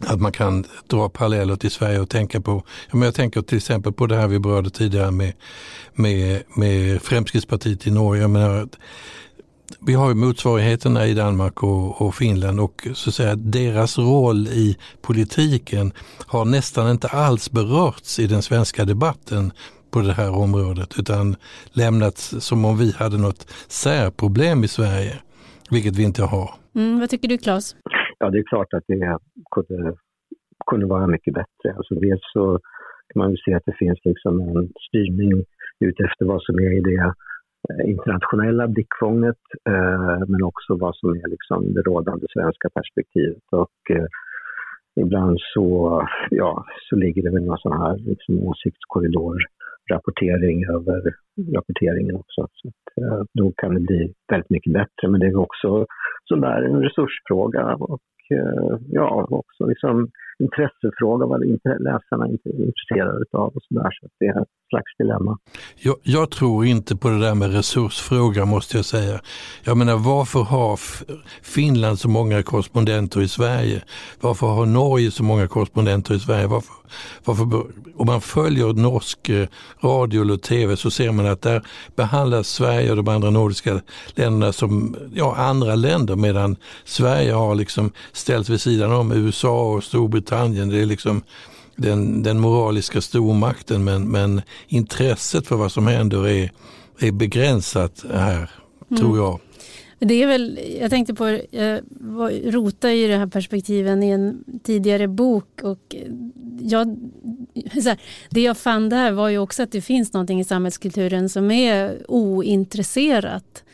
att 0.00 0.20
man 0.20 0.32
kan 0.32 0.64
dra 0.86 1.08
paralleller 1.08 1.56
till 1.56 1.70
Sverige 1.70 2.00
och 2.00 2.10
tänka 2.10 2.40
på, 2.40 2.62
ja, 2.90 2.96
men 2.96 3.02
jag 3.02 3.14
tänker 3.14 3.42
till 3.42 3.56
exempel 3.56 3.92
på 3.92 4.06
det 4.06 4.16
här 4.16 4.26
vi 4.26 4.38
berörde 4.38 4.70
tidigare 4.70 5.10
med, 5.10 5.32
med, 5.94 6.42
med 6.54 7.02
Fremskrittspartiet 7.02 7.86
i 7.86 7.90
Norge. 7.90 8.22
Jag 8.22 8.30
menar, 8.30 8.68
vi 9.86 9.94
har 9.94 10.08
ju 10.08 10.14
motsvarigheterna 10.14 11.06
i 11.06 11.14
Danmark 11.14 11.62
och, 11.62 12.02
och, 12.02 12.14
Finland 12.14 12.60
och 12.60 12.86
så 12.94 13.10
att 13.10 13.14
säga 13.14 13.34
deras 13.36 13.98
roll 13.98 14.46
i 14.46 14.76
politiken 15.06 15.92
har 16.26 16.44
nästan 16.44 16.90
inte 16.90 17.08
alls 17.08 17.50
berörts 17.50 18.18
i 18.18 18.26
den 18.26 18.42
svenska 18.42 18.84
debatten 18.84 19.52
på 19.92 19.98
det 20.00 20.12
här 20.12 20.32
området 20.44 20.90
utan 20.98 21.36
lämnats 21.82 22.20
som 22.48 22.64
om 22.64 22.78
vi 22.78 22.88
hade 23.02 23.18
något 23.18 23.42
särproblem 23.84 24.64
i 24.64 24.68
Sverige, 24.68 25.14
vilket 25.70 25.98
vi 25.98 26.02
inte 26.02 26.22
har. 26.22 26.48
Mm, 26.74 27.00
vad 27.00 27.08
tycker 27.10 27.28
du 27.28 27.38
Claes? 27.38 27.76
Ja, 28.18 28.30
det 28.30 28.38
är 28.38 28.44
klart 28.52 28.72
att 28.76 28.84
det 28.88 29.18
kunde, 29.54 29.94
kunde 30.70 30.86
vara 30.86 31.06
mycket 31.06 31.34
bättre. 31.34 31.68
Alltså 31.76 31.94
dels 31.94 32.20
så 32.32 32.44
kan 33.08 33.18
man 33.20 33.30
ju 33.30 33.36
se 33.36 33.54
att 33.54 33.66
det 33.66 33.76
finns 33.78 33.98
liksom 34.04 34.40
en 34.40 34.72
styrning 34.88 35.44
utefter 35.80 36.24
vad 36.24 36.42
som 36.42 36.54
är 36.58 36.72
i 36.78 36.80
det 36.80 37.14
Eh, 37.70 37.90
internationella 37.90 38.68
blickfånget 38.68 39.42
eh, 39.68 40.18
men 40.28 40.42
också 40.42 40.76
vad 40.76 40.96
som 40.96 41.10
är 41.10 41.28
liksom 41.28 41.74
det 41.74 41.82
rådande 41.82 42.26
svenska 42.32 42.68
perspektivet. 42.74 43.42
Och, 43.52 43.90
eh, 43.90 44.06
ibland 45.00 45.36
så, 45.54 46.02
ja, 46.30 46.64
så 46.90 46.96
ligger 46.96 47.22
det 47.22 47.30
väl 47.30 47.44
några 47.44 47.58
sån 47.58 47.80
här 47.82 47.96
liksom, 47.96 48.38
åsiktskorridor 48.38 49.36
rapportering 49.92 50.64
över 50.64 51.02
rapporteringen 51.56 52.16
också. 52.16 52.48
Så 52.52 52.68
att, 52.68 53.02
eh, 53.02 53.22
då 53.34 53.52
kan 53.56 53.74
det 53.74 53.80
bli 53.80 54.12
väldigt 54.32 54.50
mycket 54.50 54.72
bättre. 54.72 55.08
Men 55.08 55.20
det 55.20 55.26
är 55.26 55.36
också 55.36 55.86
sådär 56.24 56.62
en 56.62 56.82
resursfråga 56.82 57.74
och 57.74 58.00
eh, 58.30 58.78
ja, 58.88 59.26
också 59.30 59.66
liksom 59.66 60.08
intressefråga 60.38 61.26
vad 61.26 61.40
läsarna 61.88 62.24
är 62.26 62.30
intresserade 62.66 63.24
av 63.32 63.52
och 63.56 63.62
sådär. 63.62 63.90
Så 63.90 64.08
det 64.20 64.46
slags 64.68 64.96
dilemma. 64.98 65.38
Jag, 65.76 65.96
jag, 66.02 66.30
tror 66.30 66.66
inte 66.66 66.96
på 66.96 67.08
det 67.08 67.18
där 67.18 67.34
med 67.34 67.52
resursfrågan 67.52 68.48
måste 68.48 68.76
jag 68.76 68.84
säga. 68.84 69.20
Jag 69.64 69.76
menar 69.76 69.96
varför 69.96 70.40
har 70.40 70.80
Finland 71.42 72.00
så 72.00 72.08
många 72.08 72.42
korrespondenter 72.42 73.22
i 73.22 73.28
Sverige? 73.28 73.82
Varför 74.20 74.46
har 74.46 74.66
Norge 74.66 75.10
så 75.10 75.22
många 75.22 75.48
korrespondenter 75.48 76.14
i 76.14 76.20
Sverige? 76.20 76.46
Varför, 76.46 76.74
varför, 77.24 77.44
om 77.96 78.06
man 78.06 78.20
följer 78.20 78.72
norsk 78.72 79.28
eh, 79.28 79.48
radio 79.80 80.22
eller 80.22 80.36
tv 80.36 80.76
så 80.76 80.90
ser 80.90 81.12
man 81.12 81.26
att 81.26 81.42
där 81.42 81.62
behandlas 81.96 82.48
Sverige 82.48 82.90
och 82.90 82.96
de 82.96 83.08
andra 83.08 83.30
nordiska 83.30 83.80
länderna 84.14 84.52
som 84.52 84.96
ja, 85.14 85.36
andra 85.36 85.74
länder 85.74 86.16
medan 86.16 86.56
Sverige 86.84 87.32
har 87.32 87.54
liksom 87.54 87.92
ställts 88.12 88.50
vid 88.50 88.60
sidan 88.60 88.92
om 88.92 89.12
USA 89.12 89.72
och 89.72 89.84
Storbritannien 89.84 90.36
Storbritannien. 90.36 90.68
Det 90.68 90.80
är 90.80 90.86
liksom 90.86 91.22
den, 91.76 92.22
den 92.22 92.40
moraliska 92.40 93.00
stormakten 93.00 93.84
men, 93.84 94.08
men 94.08 94.42
intresset 94.68 95.46
för 95.46 95.56
vad 95.56 95.72
som 95.72 95.86
händer 95.86 96.28
är, 96.28 96.52
är 97.00 97.12
begränsat 97.12 98.04
här, 98.12 98.50
mm. 98.90 99.00
tror 99.00 99.18
jag. 99.18 99.40
Det 99.98 100.22
är 100.22 100.26
väl, 100.26 100.60
jag 100.80 100.90
tänkte 100.90 101.14
på, 101.14 101.40
jag 101.50 101.80
rota 102.44 102.92
i 102.92 103.06
de 103.08 103.16
här 103.16 103.26
perspektiven 103.26 104.02
i 104.02 104.10
en 104.10 104.44
tidigare 104.62 105.08
bok 105.08 105.60
och 105.62 105.96
jag, 106.60 106.96
här, 107.70 108.00
det 108.30 108.40
jag 108.40 108.58
fann 108.58 108.88
där 108.88 109.12
var 109.12 109.28
ju 109.28 109.38
också 109.38 109.62
att 109.62 109.72
det 109.72 109.80
finns 109.80 110.12
någonting 110.12 110.40
i 110.40 110.44
samhällskulturen 110.44 111.28
som 111.28 111.50
är 111.50 112.04
ointresserat. 112.08 113.64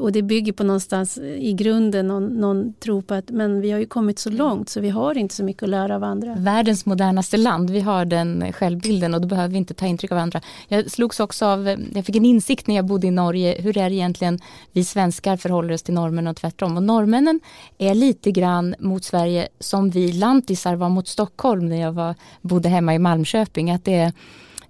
Och 0.00 0.12
det 0.12 0.22
bygger 0.22 0.52
på 0.52 0.64
någonstans 0.64 1.18
i 1.18 1.52
grunden 1.52 2.06
någon, 2.06 2.26
någon 2.26 2.74
tro 2.74 3.02
på 3.02 3.14
att 3.14 3.30
men 3.30 3.60
vi 3.60 3.70
har 3.70 3.78
ju 3.78 3.86
kommit 3.86 4.18
så 4.18 4.30
långt 4.30 4.68
så 4.68 4.80
vi 4.80 4.90
har 4.90 5.18
inte 5.18 5.34
så 5.34 5.44
mycket 5.44 5.62
att 5.62 5.68
lära 5.68 5.96
av 5.96 6.04
andra. 6.04 6.34
Världens 6.34 6.86
modernaste 6.86 7.36
land, 7.36 7.70
vi 7.70 7.80
har 7.80 8.04
den 8.04 8.52
självbilden 8.52 9.14
och 9.14 9.20
då 9.20 9.28
behöver 9.28 9.48
vi 9.48 9.56
inte 9.56 9.74
ta 9.74 9.86
intryck 9.86 10.12
av 10.12 10.18
andra. 10.18 10.40
Jag 10.68 10.90
slogs 10.90 11.20
också 11.20 11.46
av, 11.46 11.76
jag 11.94 12.06
fick 12.06 12.16
en 12.16 12.24
insikt 12.24 12.66
när 12.66 12.74
jag 12.74 12.84
bodde 12.84 13.06
i 13.06 13.10
Norge, 13.10 13.60
hur 13.60 13.78
är 13.78 13.90
det 13.90 13.96
egentligen 13.96 14.38
vi 14.72 14.84
svenskar 14.84 15.36
förhåller 15.36 15.74
oss 15.74 15.82
till 15.82 15.94
norrmän 15.94 16.26
och 16.26 16.36
tvärtom. 16.36 16.76
Och 16.76 16.82
norrmännen 16.82 17.40
är 17.78 17.94
lite 17.94 18.30
grann 18.30 18.74
mot 18.78 19.04
Sverige 19.04 19.48
som 19.60 19.90
vi 19.90 20.12
lantisar 20.12 20.76
var 20.76 20.88
mot 20.88 21.08
Stockholm 21.08 21.68
när 21.68 21.80
jag 21.80 21.92
var, 21.92 22.14
bodde 22.40 22.68
hemma 22.68 22.94
i 22.94 22.98
Malmköping. 22.98 23.70
Att 23.70 23.84
det 23.84 23.94
är 23.94 24.12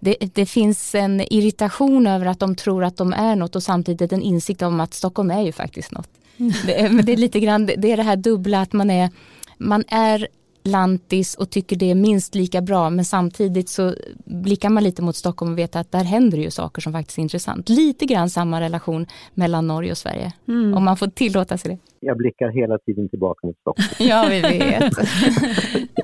det, 0.05 0.17
det, 0.35 0.47
finns 0.47 0.95
en 0.95 1.21
irritation 1.21 2.07
över 2.07 2.27
att 2.27 2.41
de 2.41 2.57
tror 2.57 2.85
att 2.85 2.97
de 2.97 3.13
är 3.13 3.37
något 3.37 3.57
och 3.57 3.63
samtidigt 3.63 4.13
en 4.13 4.23
insikt 4.23 4.63
om 4.63 4.81
att 4.81 4.95
Stockholm 4.95 5.31
är 5.31 5.43
ju 5.43 5.53
faktiskt 5.53 5.93
något. 5.93 6.09
Mm. 6.37 6.53
Det, 6.67 6.93
men 6.93 7.05
det 7.05 7.13
är 7.13 7.17
lite 7.17 7.41
grann, 7.41 7.67
det 7.67 7.93
är 7.93 7.97
det 7.97 8.03
här 8.03 8.17
dubbla 8.17 8.61
att 8.61 8.73
man 8.73 8.91
är, 8.91 9.11
man 9.59 9.85
är 9.89 10.29
lantis 10.65 11.35
och 11.35 11.51
tycker 11.51 11.77
det 11.77 11.91
är 11.91 11.95
minst 11.95 12.35
lika 12.35 12.61
bra 12.61 12.91
men 12.91 13.05
samtidigt 13.05 13.69
så 13.69 13.95
blickar 14.25 14.69
man 14.69 14.85
lite 14.85 15.03
mot 15.03 15.17
Stockholm 15.17 15.53
och 15.53 15.59
vet 15.59 15.77
att 15.77 15.93
där 15.93 16.05
händer 16.05 16.39
ju 16.39 16.51
saker 16.51 16.83
som 16.83 16.93
faktiskt 16.93 17.19
är 17.19 17.23
intressant. 17.23 17.69
Lite 17.69 18.07
grann 18.07 18.31
samma 18.31 18.61
relation 18.61 19.07
mellan 19.35 19.67
Norge 19.67 19.91
och 19.91 19.99
Sverige. 19.99 20.33
Mm. 20.49 20.75
Om 20.75 20.85
man 20.85 20.97
får 20.97 21.07
tillåta 21.07 21.59
sig 21.59 21.71
det. 21.71 21.79
Jag 22.01 22.17
blickar 22.17 22.49
hela 22.49 22.79
tiden 22.79 23.09
tillbaka 23.09 23.47
mot 23.47 23.57
Stockholm. 23.61 23.89
ja, 24.11 24.27
vi 24.31 24.41
vet. 24.41 24.93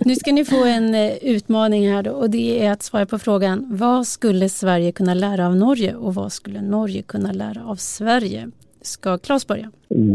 nu 0.04 0.16
ska 0.16 0.32
ni 0.32 0.44
få 0.44 0.64
en 0.64 0.94
eh, 0.94 1.12
utmaning 1.22 1.92
här 1.92 2.02
då 2.02 2.10
och 2.10 2.30
det 2.30 2.66
är 2.66 2.72
att 2.72 2.82
svara 2.82 3.06
på 3.06 3.18
frågan 3.18 3.66
vad 3.70 4.06
skulle 4.06 4.48
Sverige 4.48 4.92
kunna 4.92 5.14
lära 5.14 5.46
av 5.46 5.56
Norge 5.56 5.94
och 5.94 6.14
vad 6.14 6.32
skulle 6.32 6.62
Norge 6.62 7.02
kunna 7.02 7.32
lära 7.32 7.64
av 7.64 7.76
Sverige? 7.76 8.50
Ska 8.88 9.18
Claes 9.18 9.46
börja? 9.46 9.70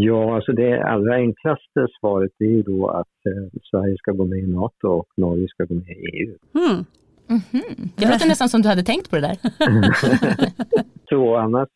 Ja, 0.10 0.36
alltså 0.36 0.52
det 0.52 0.84
allra 0.84 1.16
enklaste 1.16 1.88
svaret 2.00 2.32
är 2.40 2.46
ju 2.46 2.62
då 2.62 2.88
att 2.88 3.18
eh, 3.30 3.60
Sverige 3.72 3.98
ska 3.98 4.12
gå 4.12 4.26
med 4.26 4.40
i 4.40 4.48
NATO 4.48 4.88
och 4.88 5.08
Norge 5.18 5.48
ska 5.48 5.64
gå 5.64 5.74
med 5.74 5.98
i 5.98 6.20
EU. 6.20 6.36
Mm. 6.56 6.86
Mm 7.30 7.42
-hmm. 7.52 7.90
Det 7.98 8.12
låter 8.12 8.28
nästan 8.28 8.50
som 8.50 8.62
du 8.62 8.70
hade 8.70 8.84
tänkt 8.84 9.10
på 9.10 9.16
det 9.16 9.22
där. 9.22 9.38
så 11.10 11.36
annars 11.36 11.70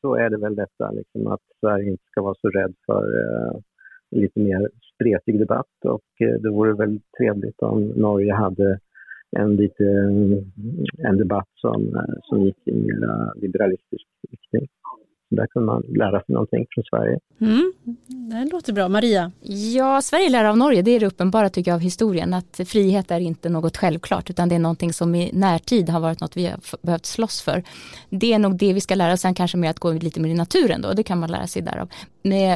så 0.00 0.14
är 0.14 0.30
det 0.30 0.38
väl 0.38 0.54
detta 0.54 0.90
liksom 0.90 1.26
att 1.26 1.40
Sverige 1.60 1.90
inte 1.90 2.04
ska 2.10 2.22
vara 2.22 2.34
så 2.40 2.48
rädd 2.48 2.74
för 2.86 3.04
eh, 3.20 3.60
lite 4.10 4.40
mer 4.40 4.68
spretig 4.94 5.38
debatt 5.38 5.76
och 5.84 6.26
eh, 6.26 6.40
det 6.42 6.50
vore 6.50 6.74
väl 6.74 7.00
trevligt 7.18 7.62
om 7.62 7.82
Norge 7.82 8.34
hade 8.34 8.78
en, 9.36 9.56
lite, 9.56 9.84
en 10.98 11.16
debatt 11.16 11.48
som, 11.54 11.96
eh, 11.96 12.14
som 12.22 12.44
gick 12.44 12.58
i 12.66 12.72
mer 12.72 13.40
liberalistisk 13.40 14.06
riktning. 14.30 14.68
Där 15.36 15.46
kunde 15.46 15.66
man 15.66 15.82
lära 15.82 16.20
sig 16.20 16.32
någonting 16.32 16.66
från 16.70 16.84
Sverige. 16.84 17.18
Mm, 17.40 17.72
det 18.30 18.52
låter 18.52 18.72
bra. 18.72 18.88
Maria? 18.88 19.32
Ja, 19.74 20.00
Sverige 20.02 20.28
lär 20.28 20.44
av 20.44 20.56
Norge. 20.56 20.82
Det 20.82 20.90
är 20.90 21.00
det 21.00 21.06
uppenbara 21.06 21.48
tycker 21.48 21.70
jag 21.70 21.76
av 21.76 21.80
historien. 21.80 22.34
Att 22.34 22.60
frihet 22.66 23.10
är 23.10 23.20
inte 23.20 23.48
något 23.48 23.76
självklart 23.76 24.30
utan 24.30 24.48
det 24.48 24.54
är 24.54 24.58
någonting 24.58 24.92
som 24.92 25.14
i 25.14 25.30
närtid 25.32 25.88
har 25.88 26.00
varit 26.00 26.20
något 26.20 26.36
vi 26.36 26.46
har 26.46 26.58
behövt 26.82 27.06
slåss 27.06 27.42
för. 27.42 27.62
Det 28.10 28.32
är 28.32 28.38
nog 28.38 28.56
det 28.56 28.72
vi 28.72 28.80
ska 28.80 28.94
lära 28.94 29.12
oss. 29.12 29.20
Sen 29.20 29.34
kanske 29.34 29.56
mer 29.56 29.70
att 29.70 29.78
gå 29.78 29.92
lite 29.92 30.20
mer 30.20 30.30
i 30.30 30.34
naturen 30.34 30.80
då. 30.82 30.92
Det 30.92 31.02
kan 31.02 31.18
man 31.18 31.30
lära 31.30 31.46
sig 31.46 31.62
därav. 31.62 31.88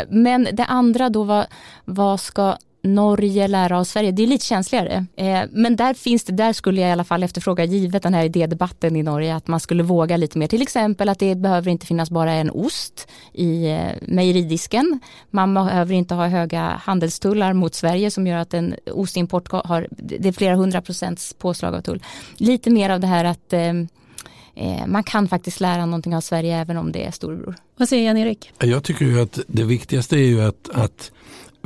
Men 0.09 0.49
det 0.53 0.65
andra 0.65 1.09
då, 1.09 1.23
vad, 1.25 1.47
vad 1.85 2.21
ska 2.21 2.57
Norge 2.87 3.49
lära 3.49 3.79
av 3.79 3.85
Sverige, 3.85 4.13
det 4.13 4.23
är 4.23 4.27
lite 4.27 4.45
känsligare. 4.45 5.07
Eh, 5.17 5.41
men 5.51 5.77
där 5.77 5.95
finns 5.95 6.25
det, 6.25 6.33
där 6.33 6.53
skulle 6.53 6.81
jag 6.81 6.89
i 6.89 6.93
alla 6.93 7.05
fall 7.05 7.23
efterfråga, 7.23 7.65
givet 7.65 8.03
den 8.03 8.15
här 8.15 8.25
idédebatten 8.25 8.97
i 8.97 9.03
Norge, 9.03 9.37
att 9.37 9.47
man 9.47 9.61
skulle 9.61 9.83
våga 9.83 10.17
lite 10.17 10.39
mer. 10.39 10.47
Till 10.47 10.63
exempel 10.63 11.09
att 11.09 11.19
det 11.19 11.35
behöver 11.35 11.71
inte 11.71 11.87
finnas 11.87 12.11
bara 12.11 12.33
en 12.33 12.51
ost 12.51 13.09
i 13.33 13.71
eh, 13.71 13.89
mejeridisken. 14.03 15.01
Man 15.31 15.55
behöver 15.55 15.95
inte 15.95 16.15
ha 16.15 16.27
höga 16.27 16.81
handelstullar 16.85 17.53
mot 17.53 17.75
Sverige 17.75 18.11
som 18.11 18.27
gör 18.27 18.39
att 18.39 18.55
en 18.55 18.75
ostimport 18.93 19.53
har, 19.53 19.89
det 19.91 20.29
är 20.29 20.33
flera 20.33 20.55
hundra 20.57 20.83
procents 20.83 21.35
påslag 21.39 21.75
av 21.75 21.81
tull. 21.81 22.03
Lite 22.37 22.71
mer 22.71 22.91
av 22.91 23.01
det 23.01 23.07
här 23.07 23.25
att 23.25 23.53
eh, 23.53 24.87
man 24.87 25.05
kan 25.05 25.29
faktiskt 25.29 25.61
lära 25.61 25.87
någonting 25.87 26.17
av 26.17 26.21
Sverige 26.21 26.57
även 26.57 26.77
om 26.77 26.93
det 26.93 27.05
är 27.05 27.11
storbror. 27.11 27.55
Vad 27.77 27.89
säger 27.89 28.07
Jan-Erik? 28.07 28.53
Jag 28.59 28.85
tycker 28.85 29.05
ju 29.05 29.21
att 29.21 29.39
det 29.47 29.65
viktigaste 29.65 30.17
är 30.17 30.27
ju 30.27 30.43
att, 30.43 30.71
att 30.73 31.13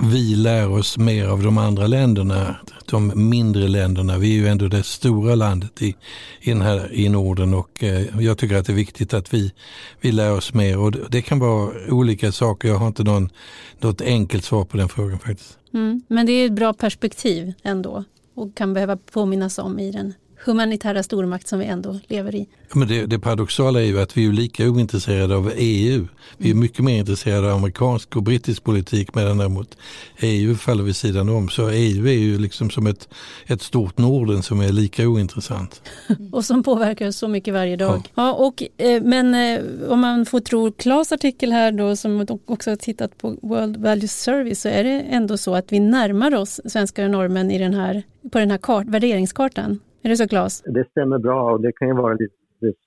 vi 0.03 0.37
lär 0.37 0.71
oss 0.71 0.99
mer 0.99 1.27
av 1.27 1.43
de 1.43 1.59
andra 1.59 1.87
länderna, 1.87 2.57
de 2.87 3.29
mindre 3.29 3.69
länderna. 3.69 4.19
Vi 4.19 4.37
är 4.37 4.41
ju 4.41 4.49
ändå 4.49 4.69
det 4.69 4.83
stora 4.83 5.35
landet 5.35 5.83
i, 5.83 5.97
i, 6.41 6.55
här, 6.55 6.93
i 6.93 7.09
Norden 7.09 7.55
och 7.55 7.85
eh, 7.85 8.21
jag 8.21 8.39
tycker 8.39 8.57
att 8.57 8.67
det 8.67 8.73
är 8.73 8.77
viktigt 8.77 9.15
att 9.15 9.35
vi, 9.35 9.53
vi 10.01 10.13
lär 10.13 10.33
oss 10.33 10.55
mer. 10.55 10.79
Och 10.79 10.93
det, 10.93 11.01
det 11.11 11.23
kan 11.23 11.39
vara 11.39 11.73
olika 11.89 12.33
saker, 12.33 12.69
jag 12.69 12.77
har 12.77 12.87
inte 12.87 13.05
någon, 13.05 13.31
något 13.79 14.01
enkelt 14.01 14.45
svar 14.45 14.65
på 14.65 14.77
den 14.77 14.89
frågan 14.89 15.19
faktiskt. 15.19 15.59
Mm, 15.75 16.03
men 16.09 16.27
det 16.27 16.33
är 16.33 16.47
ett 16.47 16.53
bra 16.53 16.73
perspektiv 16.73 17.53
ändå 17.63 18.05
och 18.35 18.55
kan 18.55 18.75
behöva 18.75 18.97
påminnas 18.97 19.59
om 19.59 19.79
i 19.79 19.91
den 19.91 20.15
humanitära 20.45 21.03
stormakt 21.03 21.49
som 21.49 21.59
vi 21.59 21.65
ändå 21.65 21.99
lever 22.09 22.35
i. 22.35 22.49
men 22.75 22.89
det, 22.89 23.07
det 23.07 23.19
paradoxala 23.19 23.81
är 23.81 23.85
ju 23.85 24.01
att 24.01 24.17
vi 24.17 24.27
är 24.27 24.33
lika 24.33 24.69
ointresserade 24.69 25.37
av 25.37 25.53
EU. 25.57 26.07
Vi 26.37 26.51
är 26.51 26.55
mycket 26.55 26.85
mer 26.85 26.99
intresserade 26.99 27.51
av 27.53 27.57
amerikansk 27.57 28.17
och 28.17 28.23
brittisk 28.23 28.65
politik 28.65 29.15
medan 29.15 29.39
däremot 29.39 29.77
EU 30.21 30.55
faller 30.55 30.83
vid 30.83 30.97
sidan 30.97 31.29
om. 31.29 31.49
Så 31.49 31.71
EU 31.71 32.07
är 32.07 32.19
ju 32.19 32.39
liksom 32.39 32.71
som 32.71 32.87
ett, 32.87 33.09
ett 33.47 33.63
stort 33.63 33.99
Norden 33.99 34.43
som 34.43 34.61
är 34.61 34.73
lika 34.73 35.09
ointressant. 35.09 35.83
och 36.33 36.45
som 36.45 36.63
påverkar 36.63 37.11
så 37.11 37.29
mycket 37.29 37.55
varje 37.55 37.77
dag. 37.77 38.03
Ja. 38.15 38.23
ja 38.23 38.33
och, 38.33 38.63
eh, 38.77 39.03
men 39.03 39.35
eh, 39.35 39.91
om 39.91 40.01
man 40.01 40.27
får 40.27 40.41
tro 40.41 40.73
Klas 40.73 41.13
artikel 41.13 41.53
här 41.53 41.73
då 41.73 41.97
som 41.97 42.27
också 42.47 42.71
har 42.71 42.77
tittat 42.77 43.19
på 43.19 43.37
World 43.43 43.77
Values 43.77 44.23
Service 44.23 44.61
så 44.61 44.69
är 44.69 44.85
det 44.85 45.01
ändå 45.01 45.39
så 45.39 45.55
att 45.55 45.73
vi 45.73 45.81
närmar 45.81 46.35
oss 46.35 46.61
svenskar 46.65 47.05
och 47.05 47.11
norrmän 47.11 47.51
i 47.51 47.59
den 47.59 47.75
här, 47.75 48.03
på 48.33 48.39
den 48.39 48.51
här 48.51 48.59
kart, 48.59 48.87
värderingskartan. 48.87 49.79
Är 50.03 50.09
det 50.09 50.17
så 50.17 50.29
Claes? 50.29 50.63
Det 50.67 50.91
stämmer 50.91 51.19
bra 51.19 51.53
och 51.53 51.61
det 51.61 51.73
kan 51.73 51.89
ju 51.89 51.95
vara 51.95 52.13
lite 52.13 52.35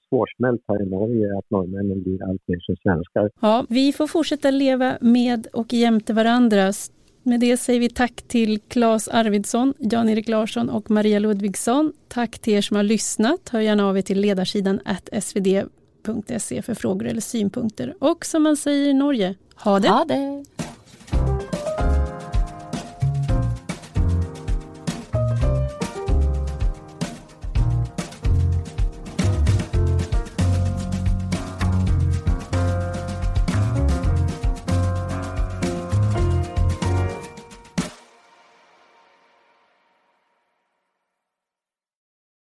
svårsmält 0.10 0.62
här 0.68 0.82
i 0.82 0.90
Norge 0.90 1.38
att 1.38 1.50
norrmännen 1.50 2.04
blir 2.04 2.24
allt 2.24 2.42
mer 2.48 2.60
som 2.60 2.76
svenskar. 2.76 3.30
Ja, 3.42 3.66
vi 3.70 3.94
får 3.94 4.08
fortsätta 4.08 4.52
leva 4.52 4.98
med 5.02 5.48
och 5.54 5.74
jämte 5.74 6.14
varandra. 6.14 6.72
Med 7.24 7.40
det 7.40 7.58
säger 7.58 7.80
vi 7.80 7.90
tack 7.90 8.22
till 8.28 8.60
Claes 8.60 9.08
Arvidsson, 9.08 9.74
Jan-Erik 9.80 10.30
Larsson 10.30 10.70
och 10.70 10.92
Maria 10.92 11.20
Ludvigsson. 11.20 11.94
Tack 12.08 12.40
till 12.40 12.54
er 12.54 12.62
som 12.62 12.76
har 12.78 12.84
lyssnat. 12.84 13.50
Hör 13.50 13.60
gärna 13.60 13.90
av 13.90 13.98
er 13.98 14.02
till 14.02 14.20
ledarsidan 14.22 14.80
svd.se 15.22 16.62
för 16.62 16.74
frågor 16.74 17.08
eller 17.08 17.22
synpunkter. 17.22 17.94
Och 18.00 18.26
som 18.26 18.44
man 18.44 18.58
säger 18.58 18.90
i 18.90 18.94
Norge, 18.94 19.36
ha 19.56 19.80
det! 19.80 19.90
Ha 19.90 20.06
det. 20.06 20.46